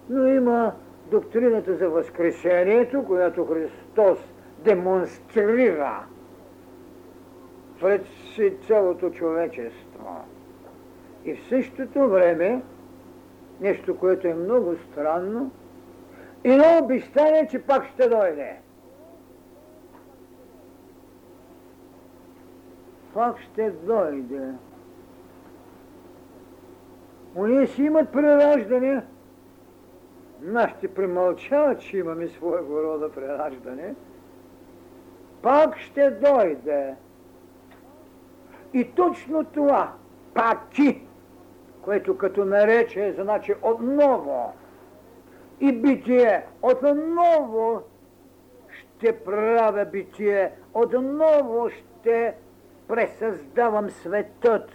[0.09, 0.71] но има
[1.11, 4.19] доктрината за възкресението, която Христос
[4.63, 6.05] демонстрира
[7.79, 8.05] пред
[8.67, 10.25] цялото човечество.
[11.25, 12.61] И в същото време,
[13.61, 15.51] нещо, което е много странно,
[16.43, 18.59] и на обещание, че пак ще дойде.
[23.13, 24.53] Пак ще дойде.
[27.35, 29.03] Уния си имат прераждане,
[30.41, 33.95] нашите премълчават, че имаме своего рода прераждане,
[35.41, 36.95] пак ще дойде
[38.74, 39.93] И точно това,
[40.34, 41.01] паки,
[41.82, 44.53] което като нарече, значи отново.
[45.59, 47.82] И битие, отново
[48.70, 52.36] ще правя битие, отново ще
[52.88, 54.70] пресъздавам светът.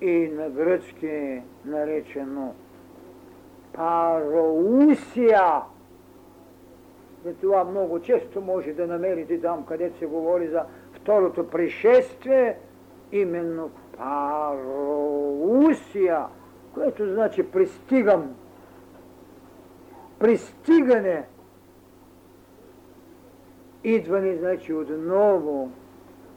[0.00, 2.54] И на гръцки наречено
[3.72, 5.62] пароусия.
[7.24, 10.64] Затова много често може да намерите там, където се говори за
[11.02, 12.58] второто пришествие,
[13.12, 15.46] именно пароусия,
[16.74, 18.34] което значи пристигам.
[20.18, 21.24] Пристигане.
[23.84, 25.70] Идване значи отново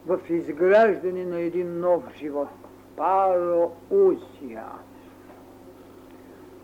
[0.06, 2.48] в изграждане на един нов живот.
[2.96, 4.64] Пароусия.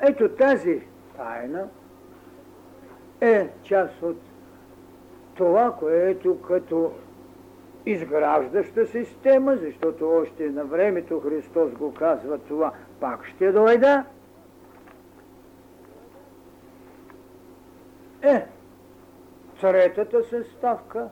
[0.01, 0.83] Ето тази
[1.17, 1.69] тайна
[3.21, 4.17] е част от
[5.35, 6.93] това, което като
[7.87, 14.05] изграждаща система, защото още на времето Христос го казва това, пак ще дойда.
[18.23, 18.47] Е,
[19.61, 21.09] третата съставка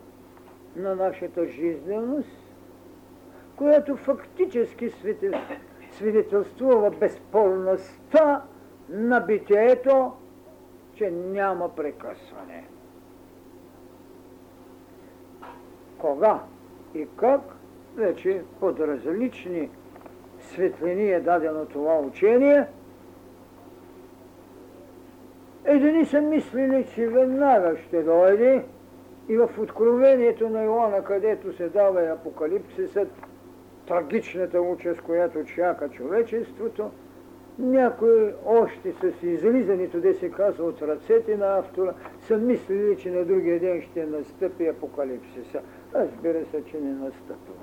[0.76, 2.54] на нашата жизненост,
[3.56, 4.90] която фактически
[5.92, 8.42] свидетелствува безполността
[8.88, 10.12] на битието,
[10.94, 12.64] че няма прекъсване.
[15.98, 16.40] Кога
[16.94, 17.40] и как,
[17.96, 19.70] вече под различни
[20.40, 22.66] светлини е дадено това учение.
[25.64, 28.64] Едини са мислили, че веднага ще дойде
[29.28, 33.08] и в откровението на Иоанна, където се дава и апокалипсисът,
[33.86, 36.90] трагичната участ, която чака човечеството,
[37.58, 43.24] някои още с излизането, де се казва от ръцете на автора, са мислили, че на
[43.24, 45.60] другия ден ще настъпи апокалипсиса.
[45.94, 47.54] Разбира се, че не настъпва.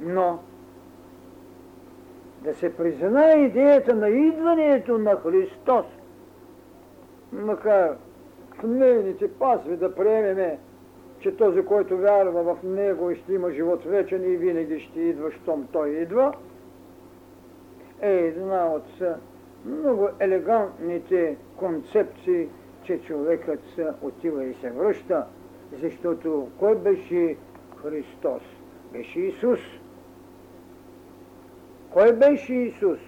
[0.00, 0.38] Но
[2.44, 5.86] да се признае идеята на идването на Христос,
[7.32, 7.96] макар
[8.58, 10.58] в нейните пасви да приемеме,
[11.20, 15.68] че този, който вярва в Него ще има живот вечен и винаги ще идва, щом
[15.72, 16.32] Той идва,
[18.00, 19.02] е една от
[19.64, 22.48] много елегантните концепции,
[22.82, 23.60] че човекът
[24.02, 25.26] отива и се връща,
[25.72, 27.36] защото кой беше
[27.82, 28.42] Христос?
[28.92, 29.60] Беше Исус.
[31.90, 32.98] Кой беше Исус?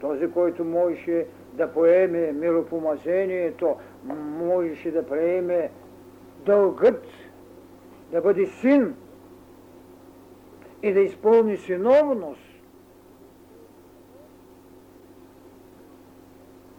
[0.00, 3.76] Този, който можеше да поеме миропомазението,
[4.38, 5.70] можеше да приеме
[6.46, 7.04] дългът,
[8.12, 8.94] да бъде син
[10.82, 12.40] и да изпълни синовност.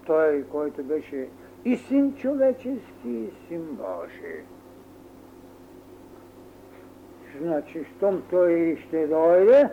[0.06, 1.30] Той, който беше
[1.66, 4.44] и син човечески, и син Божий.
[7.42, 9.70] Значи, щом той ще дойде,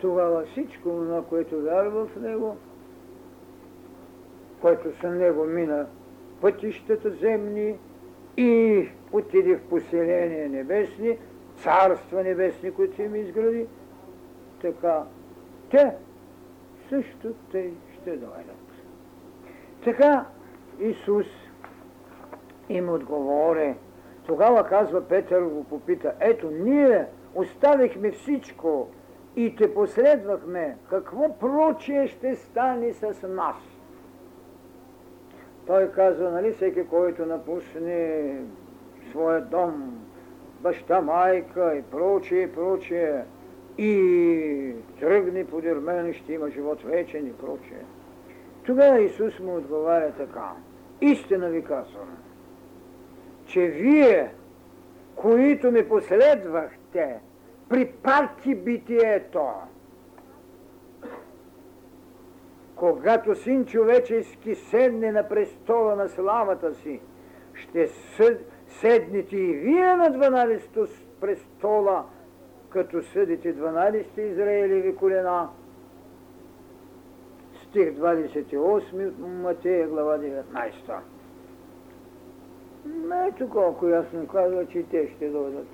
[0.00, 2.56] тогава всичко на което вярва в него,
[4.60, 5.86] който са него мина
[6.40, 7.78] пътищата земни
[8.36, 11.18] и отиде в поселение небесни,
[11.56, 13.66] царства небесни, които им изгради,
[14.60, 15.04] така
[15.70, 15.94] те
[16.88, 18.59] също те ще дойдат.
[19.84, 20.24] Така
[20.80, 21.26] Исус
[22.68, 23.74] им отговори.
[24.26, 28.88] Тогава казва Петър го попита, ето ние оставихме всичко
[29.36, 30.76] и те последвахме.
[30.90, 33.56] Какво прочие ще стане с нас?
[35.66, 38.36] Той казва, нали, всеки, който напусне
[39.10, 40.00] своя дом,
[40.60, 43.24] баща, майка и прочие, и прочие,
[43.78, 47.84] и тръгне подир мен, ще има живот вечен и прочее.
[48.66, 50.52] Тогава Исус му отговаря така.
[51.00, 52.16] Истина ви казвам,
[53.46, 54.30] че вие,
[55.16, 57.20] които ми последвахте
[57.68, 59.48] при парти битието,
[62.74, 67.00] когато син човечески седне на престола на славата си,
[67.54, 67.88] ще
[68.66, 70.86] седнете и вие на 12-то
[71.20, 72.04] престола,
[72.70, 75.48] като съдите 12 Израилеви колена,
[77.70, 80.44] стих 28 от Матея, глава 19.
[83.28, 85.66] Ето колко ясно казва, че те ще дойдат.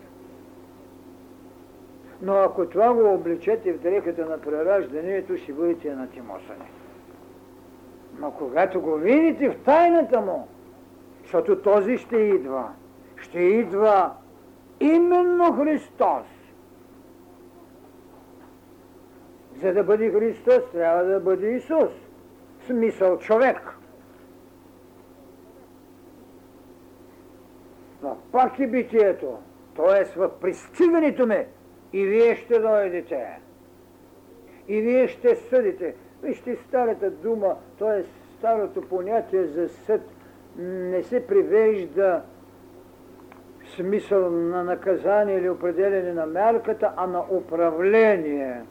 [2.23, 6.71] Но ако това го облечете в дрехата на прераждането, ще бъдете на Тимосане.
[8.21, 10.49] Но когато го видите в тайната му,
[11.23, 12.69] защото този ще идва,
[13.17, 14.13] ще идва
[14.81, 16.36] именно Христос.
[19.63, 21.91] За да бъде Христос, трябва да бъде Исус.
[22.67, 23.77] Смисъл човек.
[28.07, 29.39] но пак и битието,
[29.77, 30.19] т.е.
[30.19, 31.45] в пристигането ми,
[31.93, 33.39] и вие ще дойдете.
[34.69, 35.95] И вие ще съдите.
[36.23, 38.05] Вижте старата дума, т.е.
[38.39, 40.03] старото понятие за съд
[40.59, 42.23] не се привежда
[43.77, 48.63] смисъл на наказание или определение на мярката, а на управление.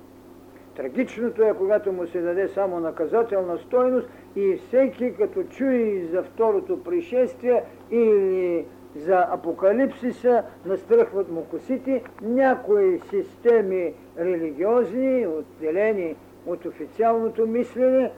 [0.76, 6.84] Трагичното е, когато му се даде само наказателна стойност и всеки като чуе за второто
[6.84, 8.66] пришествие или
[8.96, 16.16] за апокалипсиса, настръхват му косите, някои системи религиозни, отделени
[16.46, 18.12] от официалното мислене,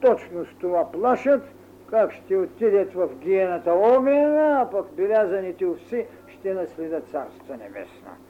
[0.00, 1.42] точно с това плашат,
[1.90, 8.29] как ще отидат в гиената огнена, а пък белязаните овси ще наследят Царство Небесно.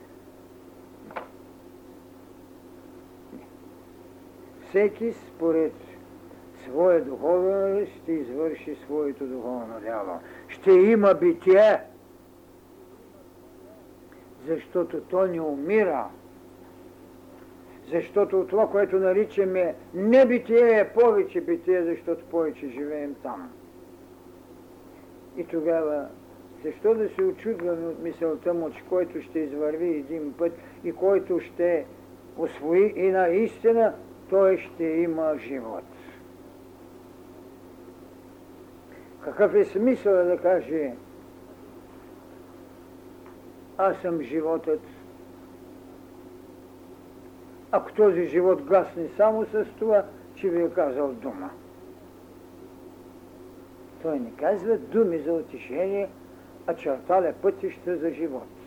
[4.70, 5.72] Всеки според
[6.64, 10.18] своя духовен ще извърши своето духовно дело.
[10.48, 11.80] Ще има битие,
[14.46, 16.04] защото то не умира.
[17.92, 23.50] Защото това, което наричаме небитие, е повече битие, защото повече живеем там.
[25.36, 26.06] И тогава,
[26.64, 30.52] защо да се очудваме от мисълта му, че който ще извърви един път
[30.84, 31.86] и който ще
[32.38, 33.94] освои и наистина,
[34.30, 35.84] той ще има живот.
[39.24, 40.92] Какъв е смисъл да каже
[43.78, 44.80] аз съм животът,
[47.72, 50.04] ако този живот гасне само с това,
[50.34, 51.50] че ви е казал дума.
[54.02, 56.08] Той не казва думи за утешение,
[56.66, 58.59] а черталя пътища за живот.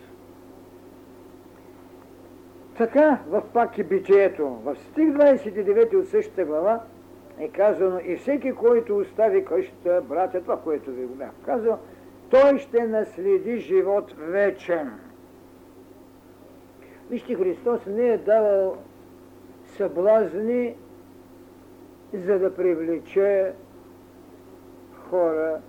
[2.78, 6.80] Така в пак и битието, в стих 29 от същата глава,
[7.38, 11.78] е казано и всеки, който остави къщата, братя, това, което ви го бях казал,
[12.30, 14.92] той ще наследи живот вечен.
[17.10, 18.76] Вижте, Христос не е давал
[19.64, 20.74] съблазни,
[22.12, 23.52] за да привлече
[25.10, 25.60] хора.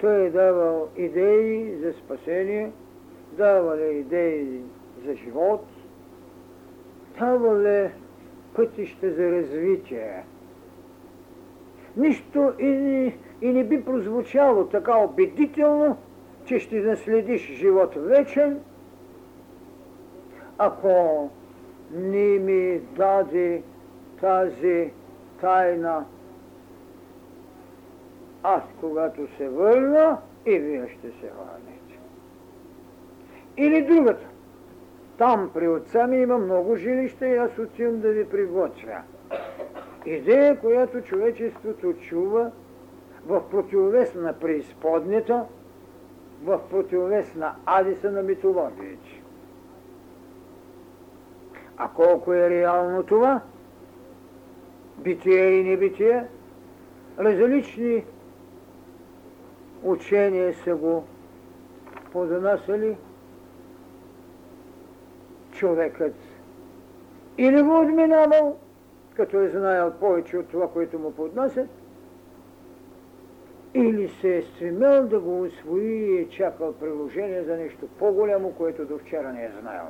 [0.00, 2.72] Той е давал идеи за спасение,
[3.36, 4.62] давал е идеи
[5.04, 5.66] за живот,
[7.18, 7.92] давал е
[8.54, 10.24] пътища за развитие.
[11.96, 15.96] Нищо и, и не би прозвучало така убедително,
[16.44, 18.60] че ще наследиш живот вечен,
[20.58, 21.30] ако
[21.92, 23.62] не ми даде
[24.20, 24.90] тази
[25.40, 26.04] тайна.
[28.42, 31.98] Аз, когато се върна, и вие ще се върнете.
[33.56, 34.26] Или другата.
[35.18, 39.02] Там при отца ми има много жилища и аз отивам да ви приготвя.
[40.06, 42.50] Идея, която човечеството чува
[43.26, 45.44] в противовес на преизподнята,
[46.42, 49.22] в противовес на Адиса на митологиите.
[51.76, 53.40] А колко е реално това?
[54.98, 56.24] Битие и небитие?
[57.18, 58.04] Различни
[59.82, 61.04] учения са го
[62.12, 62.96] поднасяли
[65.58, 66.14] човекът
[67.38, 68.56] или го отминавал,
[69.14, 71.68] като е знаел повече от това, което му поднасят,
[73.74, 78.84] или се е стремел да го освои и е чакал приложение за нещо по-голямо, което
[78.84, 79.84] до вчера не е знаел.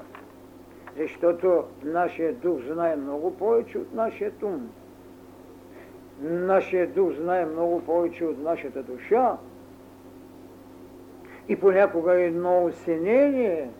[0.98, 4.70] Защото нашия дух знае много повече от нашия ум.
[6.20, 9.36] Нашия дух знае много повече от нашата душа.
[11.48, 13.70] И понякога едно осенение–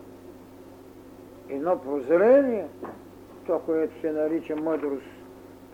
[1.49, 2.67] едно прозрение,
[3.45, 5.07] то, което се нарича мъдрост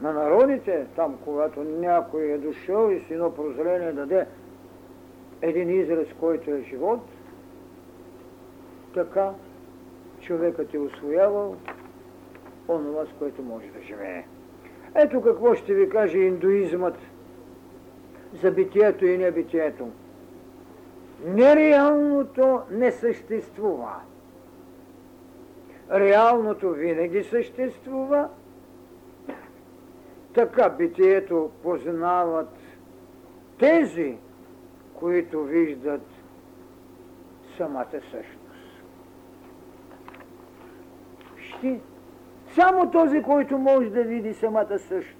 [0.01, 4.25] на народите, там, когато някой е дошъл и с едно прозрение даде
[5.41, 6.99] един израз, който е живот,
[8.93, 9.31] така
[10.21, 11.55] човекът е освоявал
[12.67, 14.25] онова, с което може да живее.
[14.95, 16.95] Ето какво ще ви каже индуизмът
[18.41, 19.89] за битието и небитието.
[21.25, 23.95] Нереалното не съществува
[25.91, 28.29] реалното винаги съществува,
[30.33, 32.57] така битието познават
[33.59, 34.17] тези,
[34.93, 36.01] които виждат
[37.57, 38.83] самата същност.
[41.37, 41.79] Ще,
[42.55, 45.15] само този, който може да види самата същност,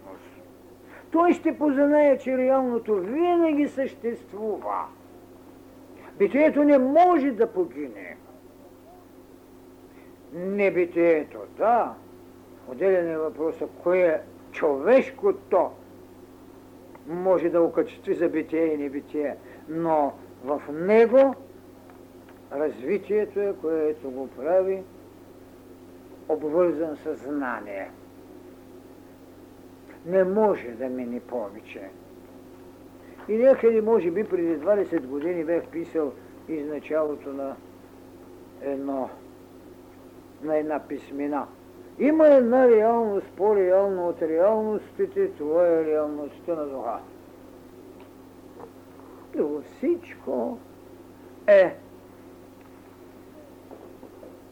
[1.12, 4.86] той ще познае, че реалното винаги съществува.
[6.18, 8.18] Битието не може да погине
[10.36, 11.38] небитието.
[11.58, 11.94] Да,
[12.68, 14.22] отделен е въпроса, кое е
[14.52, 15.72] човешкото
[17.08, 19.36] може да окачестви за битие и небитие,
[19.70, 20.14] но
[20.44, 21.36] в него
[22.52, 24.84] развитието е, което го прави
[26.30, 27.92] обвързан с знание.
[30.06, 31.90] Не може да мини повече.
[33.30, 36.12] И някъде, може би, преди 20 години бях писал
[36.48, 37.56] из началото на
[38.62, 39.10] едно,
[40.42, 41.48] на една писмена.
[42.00, 47.00] Има една реалност, по-реална от реалностите, това е реалността на духа.
[49.38, 49.42] И
[49.78, 50.58] всичко
[51.48, 51.76] е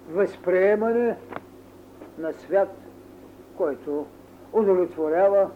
[0.09, 1.17] възприемане
[2.17, 2.69] на свят,
[3.57, 4.05] който
[4.53, 5.49] удовлетворява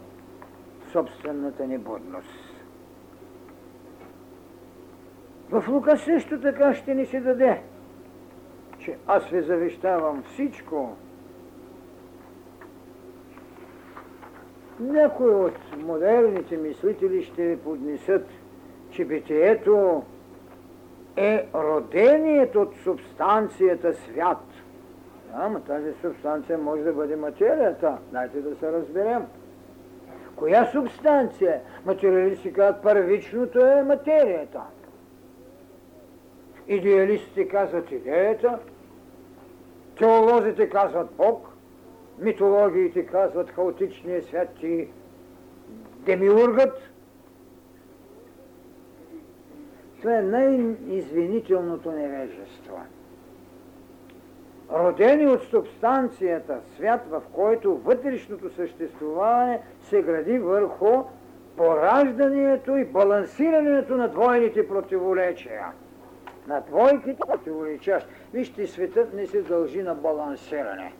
[0.91, 2.47] собствената ни будност.
[5.49, 7.61] В Лука също така ще ни се даде,
[8.88, 10.96] че аз ви завещавам всичко.
[14.80, 18.28] Някои от модерните мислители ще ви поднесат,
[18.90, 20.04] че битието
[21.16, 24.44] е родението от субстанцията свят.
[25.34, 27.98] Ама тази субстанция може да бъде материята.
[28.12, 29.26] Дайте да се разберем.
[30.36, 31.62] Коя субстанция?
[31.86, 34.62] Материалисти казват, първичното е материята.
[36.68, 38.60] Идеалистите казват идеята,
[40.00, 41.50] теолозите казват Бог,
[42.20, 44.88] митологиите казват хаотичния свят и
[46.06, 46.91] демиургът.
[50.02, 52.80] Това е най-извинителното невежество.
[54.72, 61.04] Родени от субстанцията, свят, в който вътрешното съществуване се гради върху
[61.58, 65.66] пораждането и балансирането на двойните противоречия
[66.48, 68.10] на двойките противоречащи.
[68.34, 70.93] Вижте, светът не се дължи на балансиране.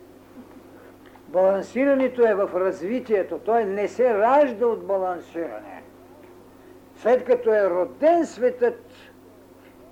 [1.28, 3.40] Балансирането е в развитието.
[3.40, 5.84] Той не се ражда от балансиране.
[6.96, 8.84] След като е роден светът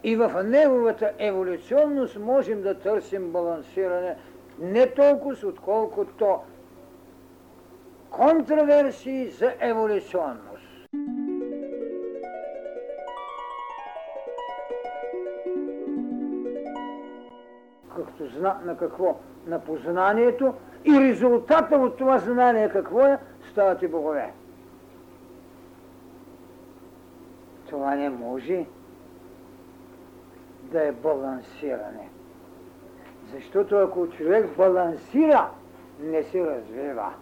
[0.04, 4.16] и в неговата еволюционност можем да търсим балансиране
[4.60, 6.40] не толкова, отколкото
[8.10, 10.45] контраверсии за еволюционност.
[17.96, 19.18] Както зна, на какво?
[19.48, 20.54] На познанието
[20.86, 23.18] и резултата от това знание какво е?
[23.52, 24.32] Ставате богове.
[27.70, 28.66] Това не може
[30.62, 32.10] да е балансиране.
[33.34, 35.50] Защото ако човек балансира,
[36.00, 37.14] не се развива.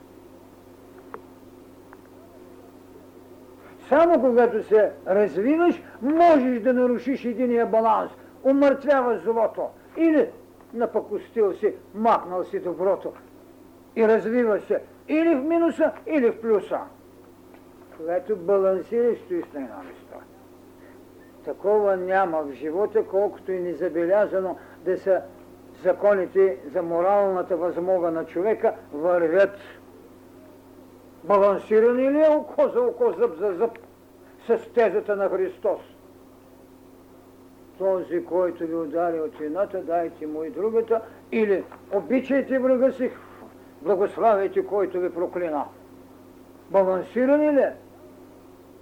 [3.90, 8.12] Само когато се развиваш, можеш да нарушиш единия баланс.
[8.44, 9.70] Умъртвява злото.
[9.98, 10.30] Или
[10.74, 13.14] напакостил си, махнал си доброто
[13.96, 16.80] и развива се или в минуса, или в плюса.
[17.98, 20.14] Когато балансираш, стоиш на едно место.
[21.46, 25.22] Такова няма в живота, колкото и незабелязано да са
[25.84, 29.58] законите за моралната възмога на човека вървят.
[31.24, 33.80] Балансирани ли е око за око, зъб за зъб
[34.48, 35.82] с тезата на Христос?
[37.84, 41.64] Този, който ви удари от едната, дайте му и другата, или
[41.94, 43.12] обичайте врага си,
[43.82, 45.66] благославяйте, който ви проклина.
[46.72, 47.66] Балансирани ли?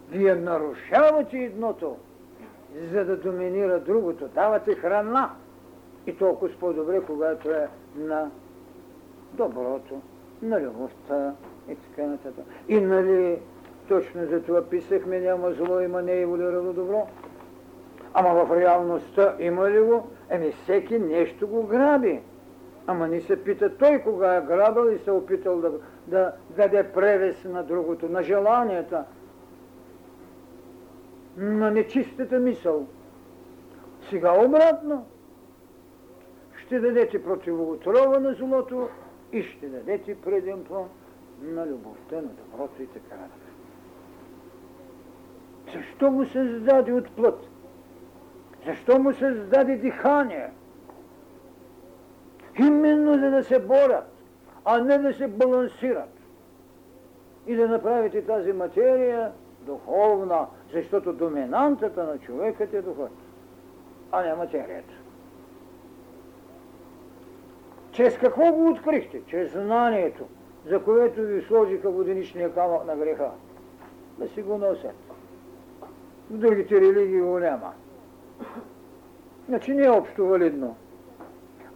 [0.10, 1.98] Вие нарушавате едното,
[2.92, 4.28] за да доминира другото.
[4.28, 5.30] Давате храна.
[6.08, 8.32] И толкова по-добре, когато е на
[9.34, 10.02] доброто,
[10.42, 11.34] на любовта
[11.70, 12.46] и така нататък.
[12.68, 13.40] И нали,
[13.88, 17.08] точно за това писахме, няма зло, има не еволюирало добро.
[18.14, 20.08] Ама в реалността има ли го?
[20.30, 22.22] Еми всеки нещо го граби.
[22.88, 25.72] Ама ни се пита той кога е грабил и се опитал да,
[26.08, 29.04] да даде превес на другото, на желанията,
[31.38, 32.88] на нечистата мисъл.
[34.10, 35.06] Сега обратно.
[36.66, 38.90] Ще дадете противоотрова на злото
[39.32, 40.90] и ще дадете предимство
[41.42, 43.52] на любовта, на доброто и така нататък.
[45.74, 47.51] Защо го създаде от плът?
[48.66, 50.50] Защо му се създаде дихание?
[52.60, 54.12] Именно за да се борят,
[54.66, 56.10] а не да се балансират.
[57.48, 59.32] И да направите тази материя
[59.62, 63.12] духовна, защото доминантата на човекът е духът,
[64.12, 64.94] а не материята.
[67.92, 69.22] Чрез какво го открихте?
[69.28, 70.26] Чрез знанието,
[70.66, 73.32] за което ви сложиха воденичния камък на греха.
[74.18, 74.96] Да си го носят.
[76.30, 77.74] В другите религии го няма.
[79.48, 80.76] Значи не е общо валидно.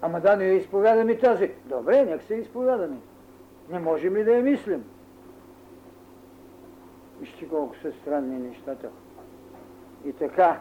[0.02, 1.52] Ама да, не изповядаме тази.
[1.66, 2.98] Добре, нека се изповядаме.
[3.70, 4.84] Не можем ли да я мислим?
[7.20, 8.90] Вижте колко са странни нещата.
[10.06, 10.60] И така.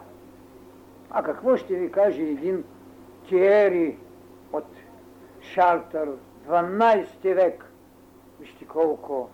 [1.11, 2.65] А какво ще ви каже един
[3.29, 3.99] Тиери
[4.53, 4.67] от
[5.41, 6.09] Шартър,
[6.49, 7.65] 12 век.
[8.41, 9.29] Вижте колко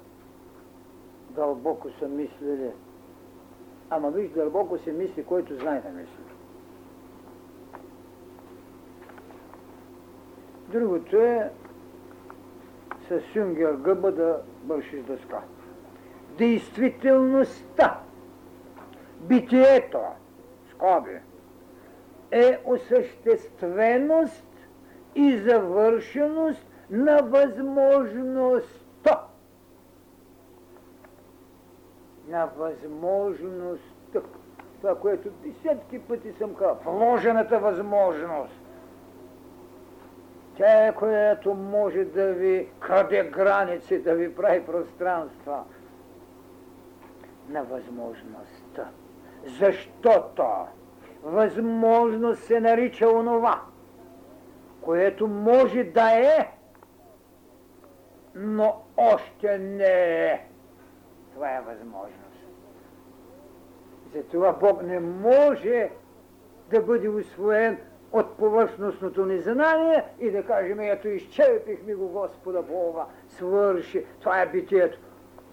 [1.30, 2.70] дълбоко са мислили.
[3.90, 6.39] Ама виж, дълбоко се мисли, който знае да мисли.
[10.72, 11.50] Другото е
[13.08, 15.40] с Юнгер гъба да бършиш дъска.
[16.38, 18.00] Действителността,
[19.20, 19.98] битието,
[20.70, 21.18] скоби,
[22.30, 24.46] е осъщественост
[25.14, 29.20] и завършеност на възможността.
[32.28, 34.20] На възможността.
[34.80, 36.78] Това, което десетки пъти съм казал.
[36.84, 38.59] Вложената възможност.
[40.60, 45.64] Тя е, която може да ви краде граници, да ви прави пространства
[47.48, 48.88] на възможността.
[49.44, 50.44] Защото
[51.22, 53.60] възможност се нарича онова,
[54.80, 56.50] което може да е,
[58.34, 60.46] но още не е.
[61.34, 62.46] Това е възможност.
[64.14, 65.90] Затова Бог не може
[66.70, 67.78] да бъде усвоен
[68.12, 74.48] от повърхностното ни знание и да кажем, ето изчерпихме го Господа Бога, свърши, това е
[74.48, 74.98] битието.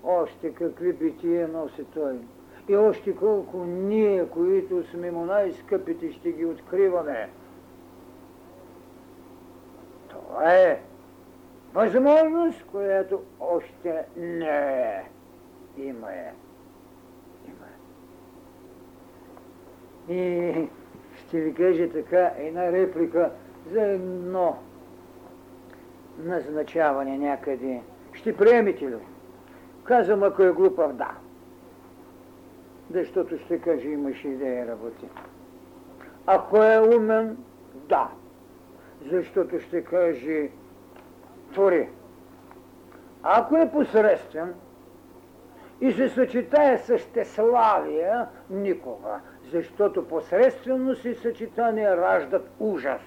[0.03, 2.19] Още какви битие носи Той.
[2.67, 7.29] И още колко ние, които сме му най-скъпите, ще ги откриваме.
[10.09, 10.81] Това е
[11.73, 15.03] възможност, която още не е.
[15.77, 16.33] Има е.
[17.47, 17.65] Има
[20.09, 20.13] е.
[20.13, 20.69] И
[21.27, 23.31] ще ви кажа така една реплика
[23.71, 24.57] за едно
[26.19, 27.81] назначаване някъде.
[28.13, 28.95] Ще приемете ли?
[29.83, 31.11] Казвам, ако е глупав, да.
[32.91, 35.05] Защото ще каже, имаш идея работи.
[36.27, 37.37] Ако е умен,
[37.89, 38.09] да.
[39.11, 40.49] Защото ще каже,
[41.53, 41.89] твори.
[43.23, 44.53] Ако е посредствен
[45.81, 49.19] и се съчетае с щеславия, никога
[49.51, 53.01] защото посредственост и съчетание раждат ужас.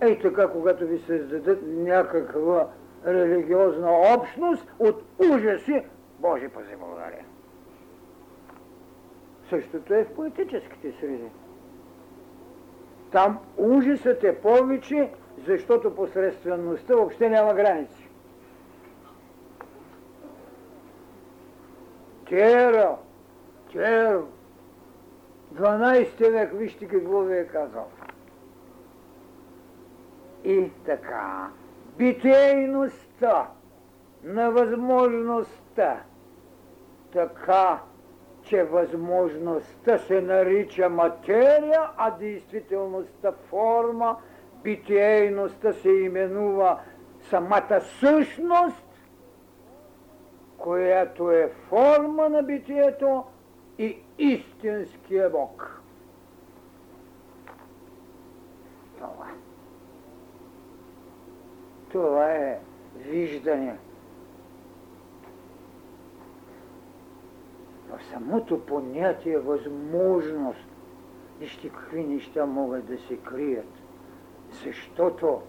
[0.00, 2.68] Ей така, когато ви създадат някаква
[3.06, 5.02] религиозна общност от
[5.32, 5.84] ужаси,
[6.18, 7.24] Боже пази България.
[9.48, 11.30] Същото е в поетическите среди.
[13.12, 15.10] Там ужасът е повече,
[15.46, 18.07] защото посредствеността въобще няма граници.
[22.28, 22.96] Тера,
[23.72, 24.28] Чел,
[25.54, 27.86] 12 век, вижте какво ви е казал.
[30.44, 31.48] И така,
[31.96, 33.48] битейността
[34.24, 36.00] на възможността,
[37.12, 37.78] така,
[38.42, 44.16] че възможността се нарича материя, а действителността форма,
[44.62, 46.80] битейността се именува
[47.30, 48.87] самата същност,
[50.58, 53.24] която е форма на битието,
[53.78, 55.80] и истинския Бог.
[58.98, 59.26] Това.
[61.92, 62.58] Това е
[62.96, 63.78] виждане.
[67.88, 70.68] В самото понятие възможност,
[71.38, 73.72] вижте какви неща могат да се крият.
[74.64, 75.40] Защото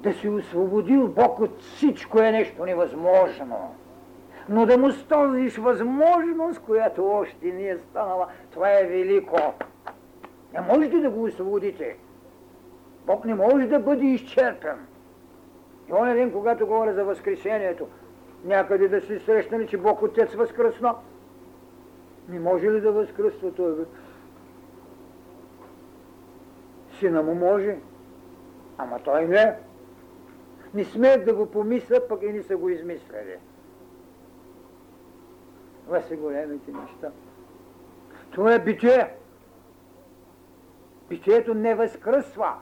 [0.00, 3.74] да се освободил Бог от всичко е нещо невъзможно
[4.48, 9.36] но да му сториш възможност, която още не е станала, това е велико.
[10.54, 11.96] Не можете да го освободите.
[13.06, 14.86] Бог не може да бъде изчерпен.
[15.88, 17.88] И он ден, когато говоря за Възкресението,
[18.44, 20.94] някъде да се срещнали, че Бог Отец възкръсна.
[22.28, 23.74] Не може ли да възкръсва той?
[26.98, 27.76] Сина му може,
[28.78, 29.56] ама той не.
[30.74, 33.36] Не смеят да го помислят, пък и не са го измисляли.
[35.88, 37.10] Това са големите неща.
[38.30, 39.14] Това е битие.
[41.08, 42.54] Битието не възкръсва.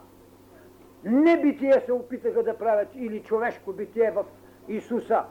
[1.04, 4.24] Не битие се опитаха да правят или човешко битие в
[4.68, 5.24] Исуса,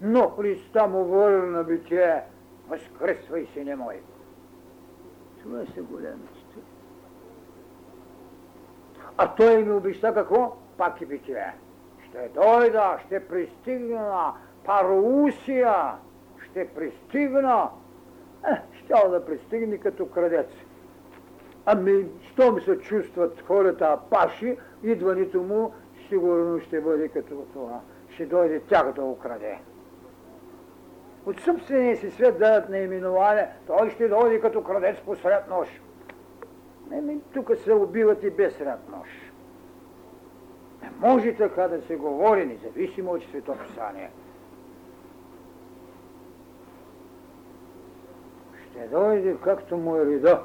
[0.00, 2.22] но Христа му върна битие.
[2.68, 4.00] Възкръсвай се, не мой.
[5.42, 6.58] Това са големите.
[9.16, 10.56] А той ми обеща какво?
[10.76, 11.54] Пак и битие.
[12.08, 14.32] Ще дойда, ще пристигна
[14.64, 15.94] Парусия,
[16.54, 17.68] ще пристигна.
[18.48, 20.48] Е, щял да пристигне като крадец.
[21.66, 25.72] Ами, щом се чувстват хората апаши, идването му
[26.08, 27.80] сигурно ще бъде като това.
[28.08, 29.58] Ще дойде тях да украде.
[31.26, 35.70] От собствения си свет дадат наименование, той ще дойде като крадец посред нощ.
[36.92, 39.08] Еми, тук се убиват и без ряд нож.
[40.82, 44.10] Не може така да се говори, независимо от светописание.
[48.74, 50.42] Ще дойде както му е реда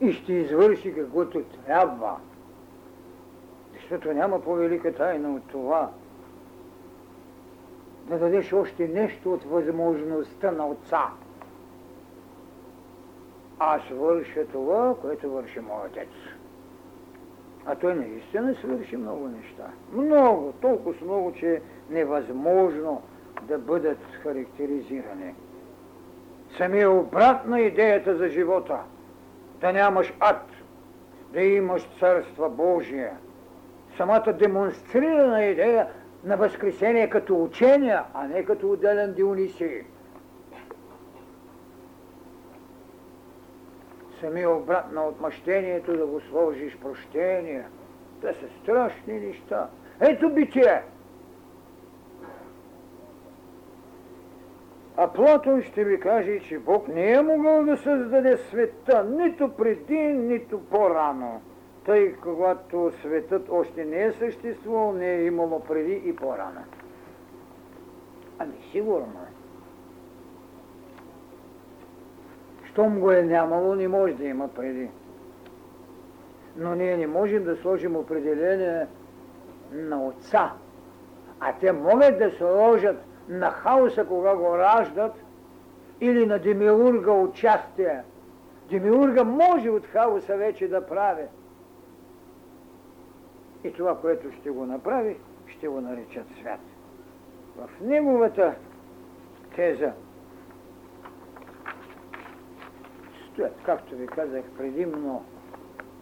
[0.00, 2.16] и ще извърши каквото трябва.
[3.72, 5.90] Защото няма по-велика тайна от това
[8.08, 11.10] да дадеш още нещо от възможността на Отца.
[13.58, 16.08] Аз върша това, което върши моят Отец.
[17.66, 19.70] А той наистина свърши много неща.
[19.92, 21.60] Много, толкова много, че е
[21.90, 23.02] невъзможно
[23.42, 25.34] да бъдат характеризирани.
[26.56, 28.78] Самия обрат на идеята за живота.
[29.60, 30.46] Да нямаш ад,
[31.32, 33.10] да имаш Царство Божие.
[33.96, 35.88] Самата демонстрирана идея
[36.24, 39.82] на Възкресение като учение, а не като отделен Дионисий.
[44.22, 47.64] самия обрат на отмъщението да го сложиш прощение.
[48.20, 49.68] Те са страшни неща.
[50.00, 50.82] Ето битие!
[54.96, 59.98] А Платон ще ви каже, че Бог не е могъл да създаде света нито преди,
[59.98, 61.40] нито по-рано.
[61.86, 66.60] Тъй, когато светът още не е съществувал, не е имало преди и по-рано.
[68.38, 69.32] Ами сигурно е.
[72.66, 74.90] Щом го е нямало, не може да има преди.
[76.56, 78.86] Но ние не можем да сложим определение
[79.72, 80.52] на отца.
[81.40, 82.96] А те могат да сложат
[83.28, 85.12] на хаоса, кога го раждат,
[86.00, 88.02] или на демиурга участие.
[88.70, 91.24] Демиурга може от хаоса вече да прави.
[93.64, 95.16] И това, което ще го направи,
[95.46, 96.60] ще го наречат свят.
[97.56, 98.54] В неговата
[99.56, 99.92] теза
[103.32, 105.24] стоят, както ви казах, предимно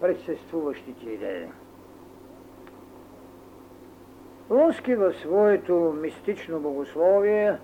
[0.01, 1.49] предшествуващите идеи.
[4.51, 7.59] Луски в своето мистично богословие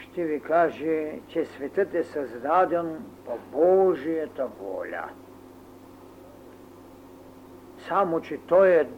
[0.00, 5.04] ще ви каже, че светът е създаден по Божията воля.
[7.88, 8.88] Само, че той е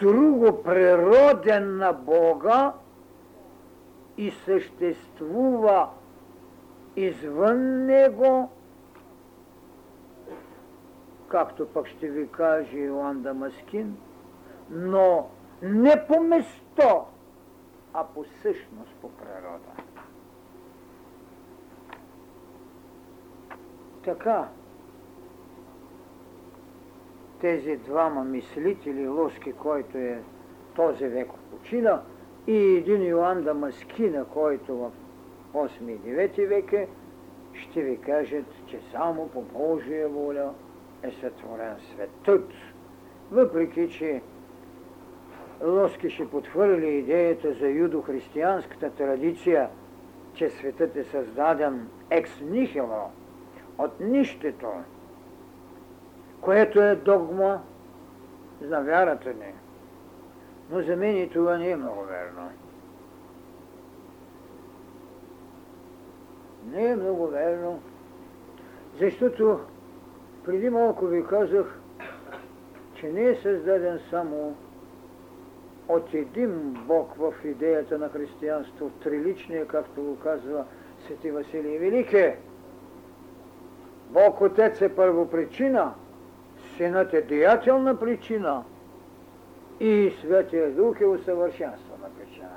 [0.00, 2.72] друго природен на Бога
[4.16, 5.88] и съществува
[6.96, 8.50] извън него,
[11.28, 13.96] както пък ще ви каже Иоанн Дамаскин,
[14.72, 15.28] но
[15.62, 17.04] не по место,
[17.94, 19.82] а по същност, по природа.
[24.04, 24.48] Така,
[27.40, 30.22] тези двама мислители, Лоски, който е
[30.74, 32.02] този век почина,
[32.46, 34.90] и един Йоанн Дамаскина, който в
[35.54, 36.88] 8 и 9 веке,
[37.54, 40.54] ще ви кажат, че само по Божия воля
[41.02, 42.50] е сътворен светът.
[43.30, 44.22] Въпреки, че
[45.62, 49.68] Лоски ще потвърли идеята за юдохристиянската традиция,
[50.34, 53.10] че светът е създаден екс нихило,
[53.78, 54.68] от нището,
[56.40, 57.62] което е догма
[58.60, 59.52] за вярата ни.
[60.70, 62.50] Но за мен и това не е много верно.
[66.70, 67.82] Не е много верно,
[69.00, 69.60] защото
[70.44, 71.80] преди малко ви казах,
[72.94, 74.56] че не е създаден само
[75.92, 80.64] от един Бог в идеята на християнство, триличния, както го казва
[81.06, 82.32] Свети Василий Велики.
[84.10, 85.94] Бог Отец е първопричина,
[86.76, 88.64] Синът е деятелна причина
[89.80, 92.50] и Светия Дух е усъвършенствана причина.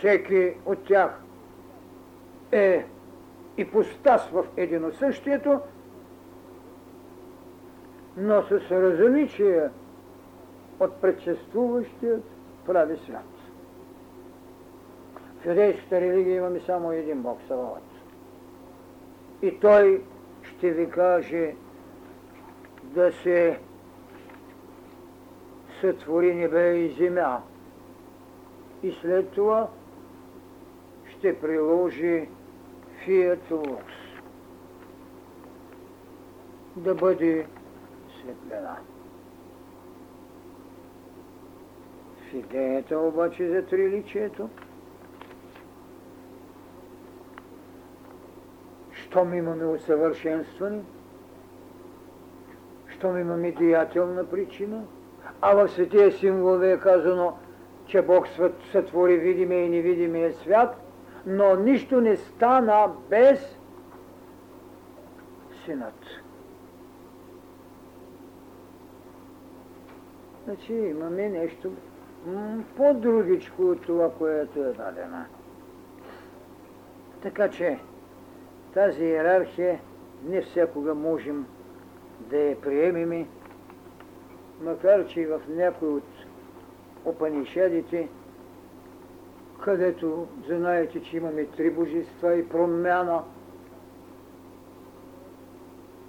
[0.00, 1.20] всеки от тях
[2.52, 2.84] е
[3.56, 5.60] ипостас в единосъщието,
[8.20, 9.68] но с различие
[10.80, 12.24] от предшествуващият
[12.66, 13.24] прави свят.
[15.40, 17.82] В юдейската религия имаме само един Бог, Саваот.
[19.42, 20.02] И той
[20.42, 21.54] ще ви каже
[22.82, 23.58] да се
[25.80, 27.40] сътвори небе и земя.
[28.82, 29.68] И след това
[31.06, 32.28] ще приложи
[33.06, 33.84] Fiat Lux.
[36.76, 37.46] Да бъде
[38.20, 38.76] светлина.
[42.30, 44.48] В идеята обаче за триличието,
[48.92, 50.82] щом имаме усъвършенстване,
[52.88, 54.82] щом имаме деятелна причина,
[55.40, 57.36] а в светия символ е казано,
[57.86, 58.26] че Бог
[58.72, 60.76] сътвори видимия и невидимия свят–
[61.26, 63.56] Но нищо не стана без
[65.64, 66.19] синът.
[70.50, 71.72] Значи имаме нещо
[72.76, 75.24] по-другичко от това, което е дадено.
[77.22, 77.78] Така че
[78.74, 79.80] тази иерархия
[80.24, 81.46] не всякога можем
[82.20, 83.28] да я приемем,
[84.62, 86.08] макар че и в някои от
[87.04, 88.08] Опанишадите,
[89.64, 93.22] където знаете, че имаме три божества и промяна,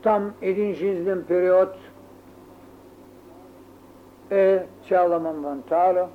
[0.04, 1.70] там един жизнен период
[4.32, 6.08] е цяла мамвантара,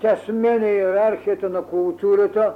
[0.00, 2.54] тя сменя иерархията на културата,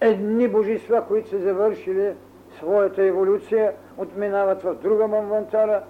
[0.00, 2.14] едни божества, които са завършили
[2.58, 5.82] своята еволюция, отминават в друга мамвантара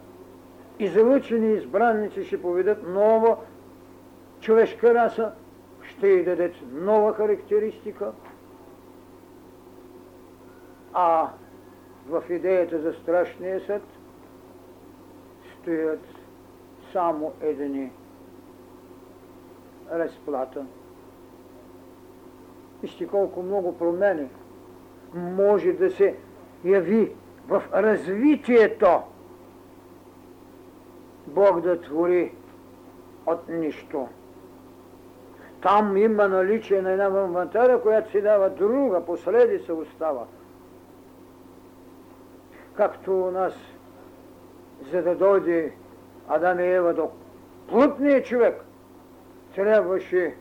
[0.79, 3.37] и залъчени избранници ще поведат нова
[4.41, 5.33] човешка раса,
[5.83, 8.13] ще й дадат нова характеристика,
[10.93, 11.29] а
[12.09, 13.83] в идеята за страшния съд
[15.61, 16.14] стоят
[16.95, 17.93] само едни
[19.93, 20.67] разплата.
[22.83, 24.29] Вижте колко много промени
[25.15, 26.17] може да се
[26.65, 27.13] яви
[27.49, 29.03] в развитието
[31.27, 32.33] Бог да твори
[33.27, 34.09] от нищо.
[35.63, 40.27] Там има наличие на една инвентаря, която си дава друга, последица остава.
[42.75, 43.55] Както у нас,
[44.93, 45.73] за да дойде
[46.29, 47.11] Адам и Ева до
[47.69, 48.65] плътния човек,
[49.55, 50.35] трябваше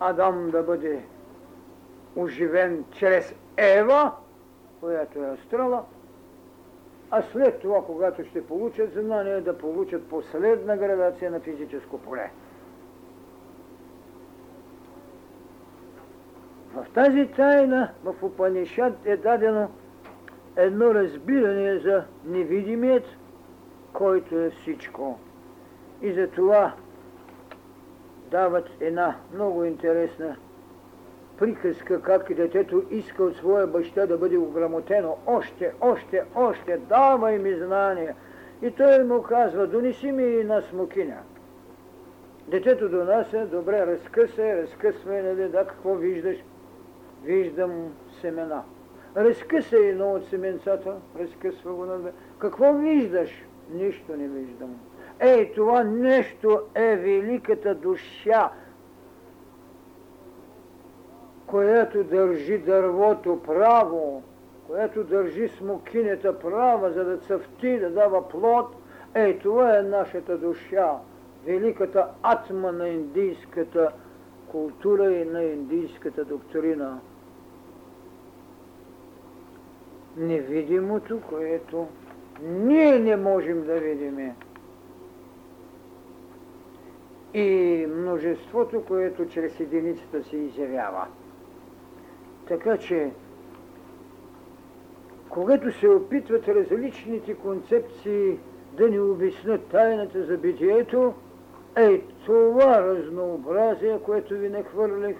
[0.00, 1.02] Адам да бъде
[2.16, 4.12] оживен чрез Ева,
[4.80, 5.84] която е астрала,
[7.10, 12.30] а след това, когато ще получат знание, да получат последна градация на физическо поле.
[16.74, 19.70] В тази тайна, в Упанишат е дадено
[20.56, 23.04] едно разбиране за невидимият,
[23.92, 25.18] който е всичко.
[26.02, 26.72] И за това
[28.30, 30.36] дават една много интересна
[31.38, 35.16] приказка, как детето иска от своя баща да бъде ограмотено.
[35.26, 38.14] Още, още, още, давай ми знание.
[38.62, 41.18] И той му казва, донеси ми и на смокиня.
[42.48, 46.36] Детето донася, добре, разкъсай, разкъсвай, нали, да, какво виждаш?
[47.24, 48.62] Виждам семена.
[49.16, 52.12] Разкъсай едно от семенцата, разкъсва го, нали.
[52.38, 53.44] Какво виждаш?
[53.72, 54.76] Нищо не виждам.
[55.20, 58.50] Ей, това нещо е великата душа,
[61.46, 64.22] която държи дървото право,
[64.66, 68.76] която държи смокинята права, за да цъфти, да дава плод,
[69.14, 70.92] ей, това е нашата душа,
[71.46, 73.92] великата атма на индийската
[74.50, 77.00] култура и на индийската доктрина.
[80.16, 81.86] Невидимото, което
[82.42, 84.32] ние не можем да видим.
[87.34, 91.06] И множеството, което чрез единицата се изявява.
[92.48, 93.10] Така че,
[95.28, 98.38] когато се опитват различните концепции
[98.72, 101.14] да ни обяснят тайната за битието,
[101.76, 105.16] ей това разнообразие, което ви нахвърлих,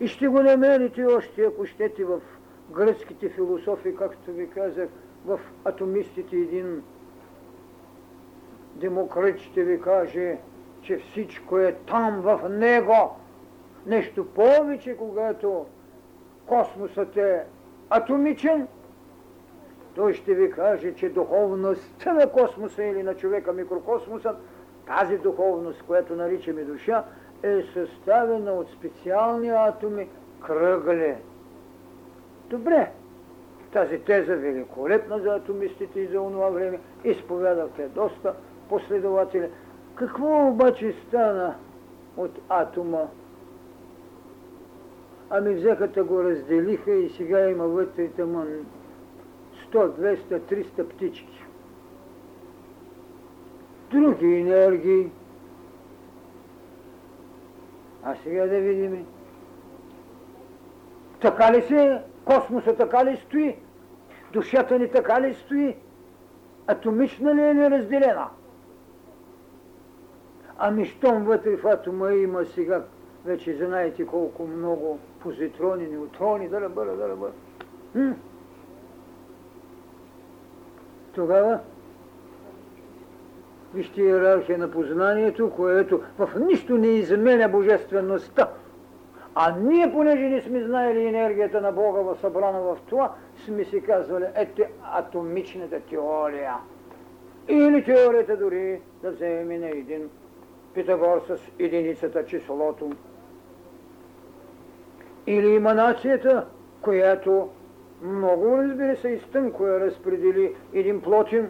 [0.00, 2.20] и ще го намерите още, ако щете, в
[2.70, 4.88] гръцките философии, както ви казах,
[5.26, 6.82] в атомистите един
[8.74, 10.38] демократ ще ви каже,
[10.82, 13.16] че всичко е там в него.
[13.86, 15.66] Нещо повече, когато
[16.46, 17.44] космосът е
[17.90, 18.68] атомичен,
[19.94, 24.34] той ще ви каже, че духовността на космоса или на човека микрокосмоса,
[24.86, 27.04] тази духовност, която наричаме душа,
[27.42, 30.08] е съставена от специални атоми
[30.46, 31.16] кръгли.
[32.50, 32.92] Добре,
[33.72, 38.34] тази теза великолепна за атомистите и за онова време, изповядахте доста
[38.68, 39.48] последователи.
[39.94, 41.54] Какво обаче стана
[42.16, 43.06] от атома
[45.30, 48.66] Ами взеха го разделиха и сега има вътре тъмън
[49.72, 51.44] 100, 200, 300 птички.
[53.90, 55.10] Други енергии.
[58.02, 59.06] А сега да видим.
[61.20, 62.02] Така ли се?
[62.28, 63.56] Космоса така ли стои?
[64.32, 65.76] Душата ни така ли стои?
[66.66, 68.28] Атомична ли е неразделена?
[70.58, 72.84] Ами щом вътре в атома има сега
[73.24, 78.14] вече знаете колко много позитрони, неутрони, да бъда, да бъда.
[81.12, 81.58] Тогава
[83.74, 88.48] вижте иерархия на познанието, което в нищо не изменя божествеността,
[89.40, 93.14] А ние, понеже не сме знаели енергията на Бога събрана в това,
[93.44, 96.54] сме си казвали, ето атомичната теория.
[97.48, 100.10] Или теорията дори да вземем на един
[100.74, 102.90] Питагор с единицата числото.
[105.26, 106.46] Или иманацията,
[106.80, 107.48] която
[108.02, 111.48] много, разбира се, изтънко разпредели един плотин,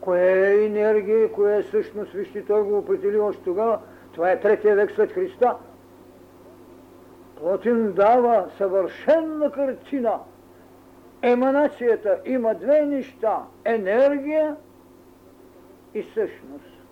[0.00, 3.78] кое е енергия, кое е същност, вижте, той го определи още тогава.
[4.12, 5.56] Това е третия век след Христа.
[7.36, 10.18] Плотин дава съвършенна картина.
[11.22, 14.56] Еманацията има две неща– енергия
[15.94, 16.82] и същност.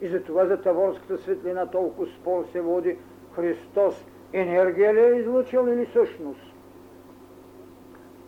[0.00, 2.98] И затова за Таворската светлина толкова спор се води
[3.34, 4.04] Христос.
[4.32, 6.54] Енергия ли е излучил или същност?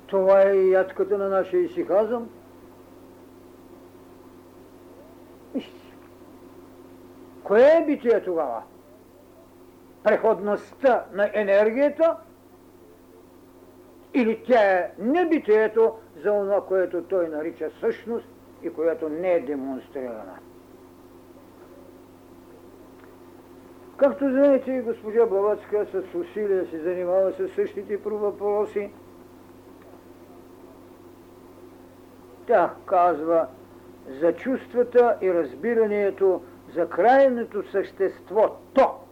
[0.07, 2.29] Това е и ядката на нашия исихазъм.
[7.45, 8.63] Кое е битие тогава?
[10.07, 12.17] Преходността на енергията
[14.15, 18.29] или тя е небитието за това, което той нарича същност
[18.63, 20.39] и което не е демонстрирана.
[23.97, 28.91] Както знаете, госпожа Блаватска с усилия се занимава с същите въпроси.
[32.47, 33.47] Тя казва
[34.21, 36.43] за чувствата и разбирането
[36.75, 38.57] за крайното същество.
[38.75, 39.06] То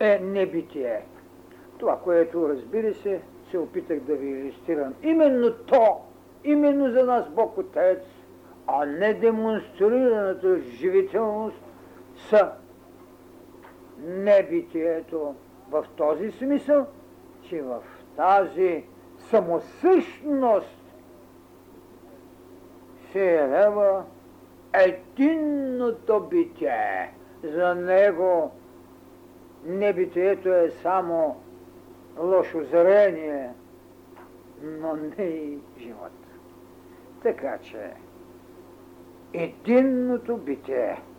[0.00, 1.02] е небитие.
[1.78, 3.20] Това, което разбира се,
[3.50, 4.94] се опитах да ви иллюстрирам.
[5.02, 6.00] Именно то,
[6.44, 8.02] именно за нас Бог Отец,
[8.66, 11.62] а не демонстрираната живителност
[12.16, 12.52] са
[13.98, 15.34] небитието
[15.70, 16.86] в този смисъл,
[17.42, 17.82] че в
[18.16, 18.84] тази
[19.18, 20.84] самосъщност
[23.12, 24.04] се явява
[24.72, 27.14] единното битие.
[27.42, 28.52] За него
[29.64, 31.40] небитието е само
[32.18, 33.50] лошо зрение,
[34.62, 36.12] но не и живот.
[37.22, 37.92] Така че
[39.32, 40.96] единното битие–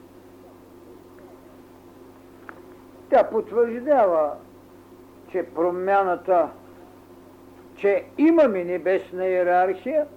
[3.09, 4.31] Тя потвърждава,
[5.31, 6.49] че промяната,
[7.75, 10.07] че имаме небесна иерархия,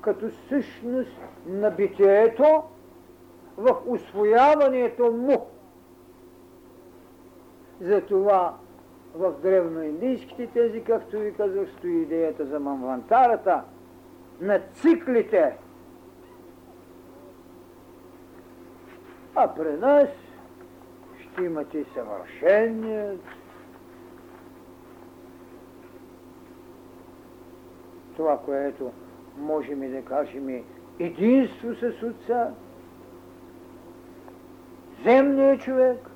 [0.00, 1.16] като същност
[1.46, 2.62] на битието
[3.56, 5.46] в освояването му.
[7.80, 8.54] Затова
[9.14, 13.62] в древноиндийските тези, както ви казах, стои идеята за мамвантарата,
[14.40, 15.56] на циклите–
[19.34, 20.08] А при нас
[21.20, 23.20] ще имате съвършеният
[28.16, 28.92] това, което
[29.38, 30.64] можем и да кажем
[30.98, 32.50] единство с Отца,
[35.04, 36.09] земният човек,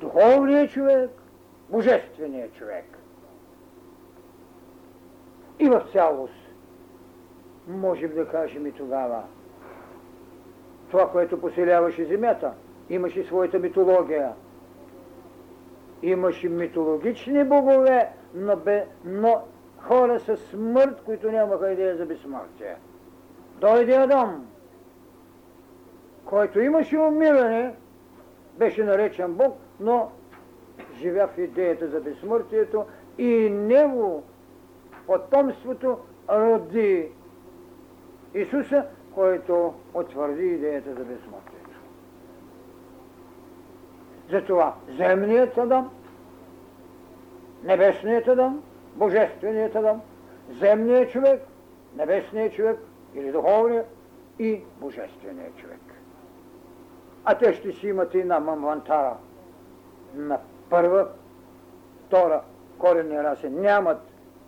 [0.00, 1.10] духовният човек,
[1.68, 2.84] божественият човек.
[5.58, 6.34] И в цялост
[7.68, 9.22] можем да кажем и тогава–
[10.90, 12.52] това, което поселяваше земята.
[12.90, 14.32] Имаше своята митология.
[16.02, 19.42] Имаше митологични богове, но, бе, но
[19.78, 22.76] хора с смърт, които нямаха идея за безсмъртие.
[23.60, 24.46] Дойде Адам,
[26.24, 27.74] който имаше умиране,
[28.58, 30.10] беше наречен Бог, но
[30.94, 32.84] живя в идеята за безсмъртието
[33.18, 34.22] и него
[35.06, 35.98] потомството
[36.30, 37.08] роди
[38.34, 38.84] Исуса,
[39.14, 41.58] който утвърди идеята за безсмъртието.
[44.30, 45.90] Затова земният Адам,
[47.64, 48.62] небесният Адам,
[48.94, 50.00] божественият Адам,
[50.60, 51.42] земният човек,
[51.96, 52.78] небесният човек
[53.14, 53.86] или духовният
[54.38, 55.80] и божественият човек.
[57.24, 59.16] А те ще си имат и на мамвантара
[60.14, 60.38] на
[60.70, 61.08] първа,
[62.06, 62.42] втора
[62.78, 64.00] коренни раси нямат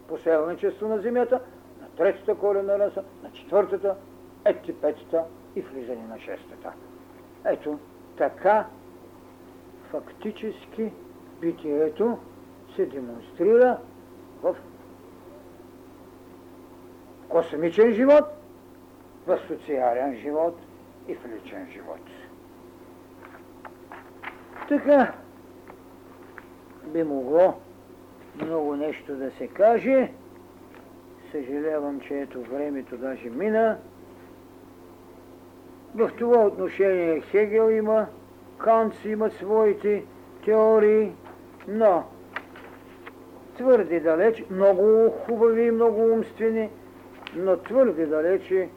[0.08, 1.40] поселничество на земята,
[1.80, 3.96] на третата коренна раса, на четвъртата,
[4.44, 5.24] ети петата
[5.56, 6.72] и влизане на шестата.
[7.44, 7.78] Ето,
[8.16, 8.66] така
[9.90, 10.92] фактически
[11.40, 12.18] битието
[12.76, 13.78] се демонстрира
[14.42, 14.56] в
[17.28, 18.24] космичен живот,
[19.26, 20.58] в социален живот
[21.08, 22.00] и в личен живот.
[24.68, 25.14] Така
[26.92, 27.54] би могло
[28.42, 30.10] много нещо да се каже.
[31.32, 33.78] Съжалявам, че ето времето даже мина.
[35.94, 38.06] В това отношение Хегел има,
[38.58, 40.04] Кант имат своите
[40.44, 41.12] теории,
[41.68, 42.04] но
[43.56, 46.70] твърде далеч, много хубави и много умствени,
[47.36, 48.68] но твърде далече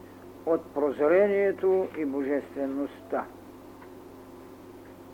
[0.46, 3.24] от прозрението и божествеността.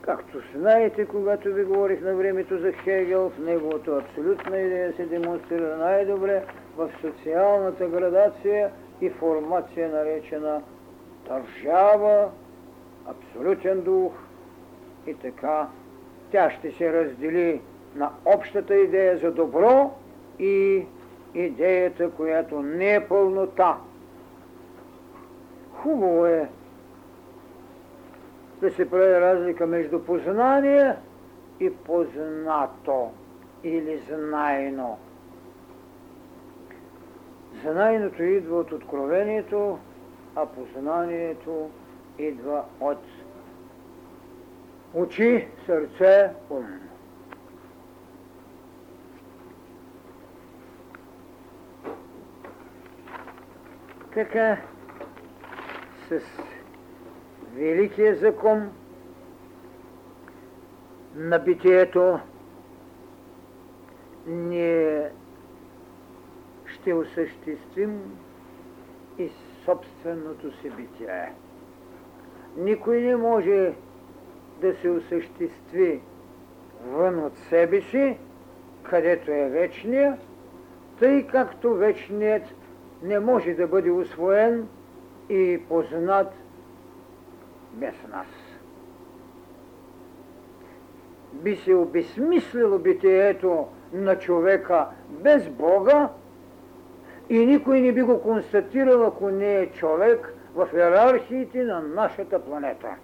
[0.01, 5.77] Както знаете, когато ви говорих на времето за Хегел, в неговото абсолютна идея се демонстрира
[5.77, 6.43] най-добре
[6.77, 8.71] в социалната градация
[9.01, 10.61] и формация, наречена
[11.27, 12.29] държава,
[13.05, 14.13] абсолютен дух
[15.07, 15.67] и така.
[16.31, 17.61] Тя ще се раздели
[17.95, 19.91] на общата идея за добро
[20.39, 20.85] и
[21.33, 23.77] идеята, която не е пълнота.
[25.73, 26.49] Хубаво е
[28.61, 30.95] да се прави разлика между познание
[31.59, 33.11] и познато
[33.63, 34.97] или знайно.
[37.63, 39.79] Знайното идва от откровението,
[40.35, 41.69] а познанието
[42.19, 43.03] идва от
[44.93, 46.65] очи, сърце, ум.
[54.13, 54.57] Така,
[56.09, 56.21] с
[57.55, 58.69] великия закон
[61.15, 62.19] на битието
[64.27, 65.09] ние
[66.65, 68.01] ще осъществим
[69.17, 69.29] и
[69.65, 71.33] собственото си битие.
[72.57, 73.73] Никой не може
[74.61, 76.01] да се осъществи
[76.85, 78.17] вън от себе си,
[78.83, 80.17] където е вечния,
[80.99, 82.43] тъй както вечният
[83.03, 84.67] не може да бъде освоен
[85.29, 86.33] и познат
[87.73, 88.27] без нас.
[91.33, 96.09] Би се обезмислило битието на човека без Бога
[97.29, 102.95] и никой не би го констатирал, ако не е човек в иерархиите на нашата планета.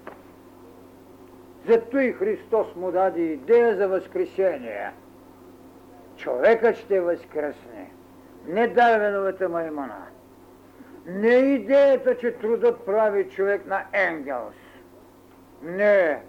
[1.68, 4.92] Зато и Христос му даде идея за възкресение.
[6.18, 7.92] Човекът ще възкръсне.
[8.48, 10.06] Не Дарвиновата маймана.
[11.08, 14.56] Не идеята, че трудът прави човек на Енгелс.
[15.64, 16.24] Не.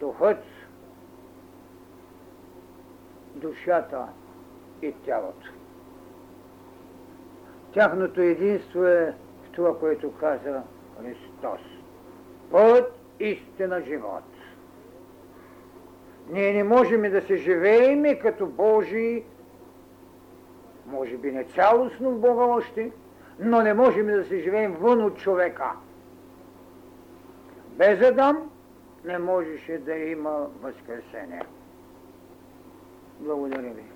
[0.00, 0.44] Духът,
[3.34, 4.08] душата
[4.82, 5.48] и тялото.
[7.72, 9.14] Тяхното единство е
[9.44, 10.62] в това, което каза
[11.00, 11.60] Христос.
[12.50, 14.24] Път, истина, живот.
[16.30, 19.24] Ние не можем да се живеем като Божии,
[20.86, 22.90] може би не цялостно в Бога още,
[23.38, 25.70] но не можем да се живеем вън от човека.
[27.68, 28.50] Без Адам
[29.04, 31.42] не можеше да има възкресение.
[33.20, 33.87] Благодаря ви.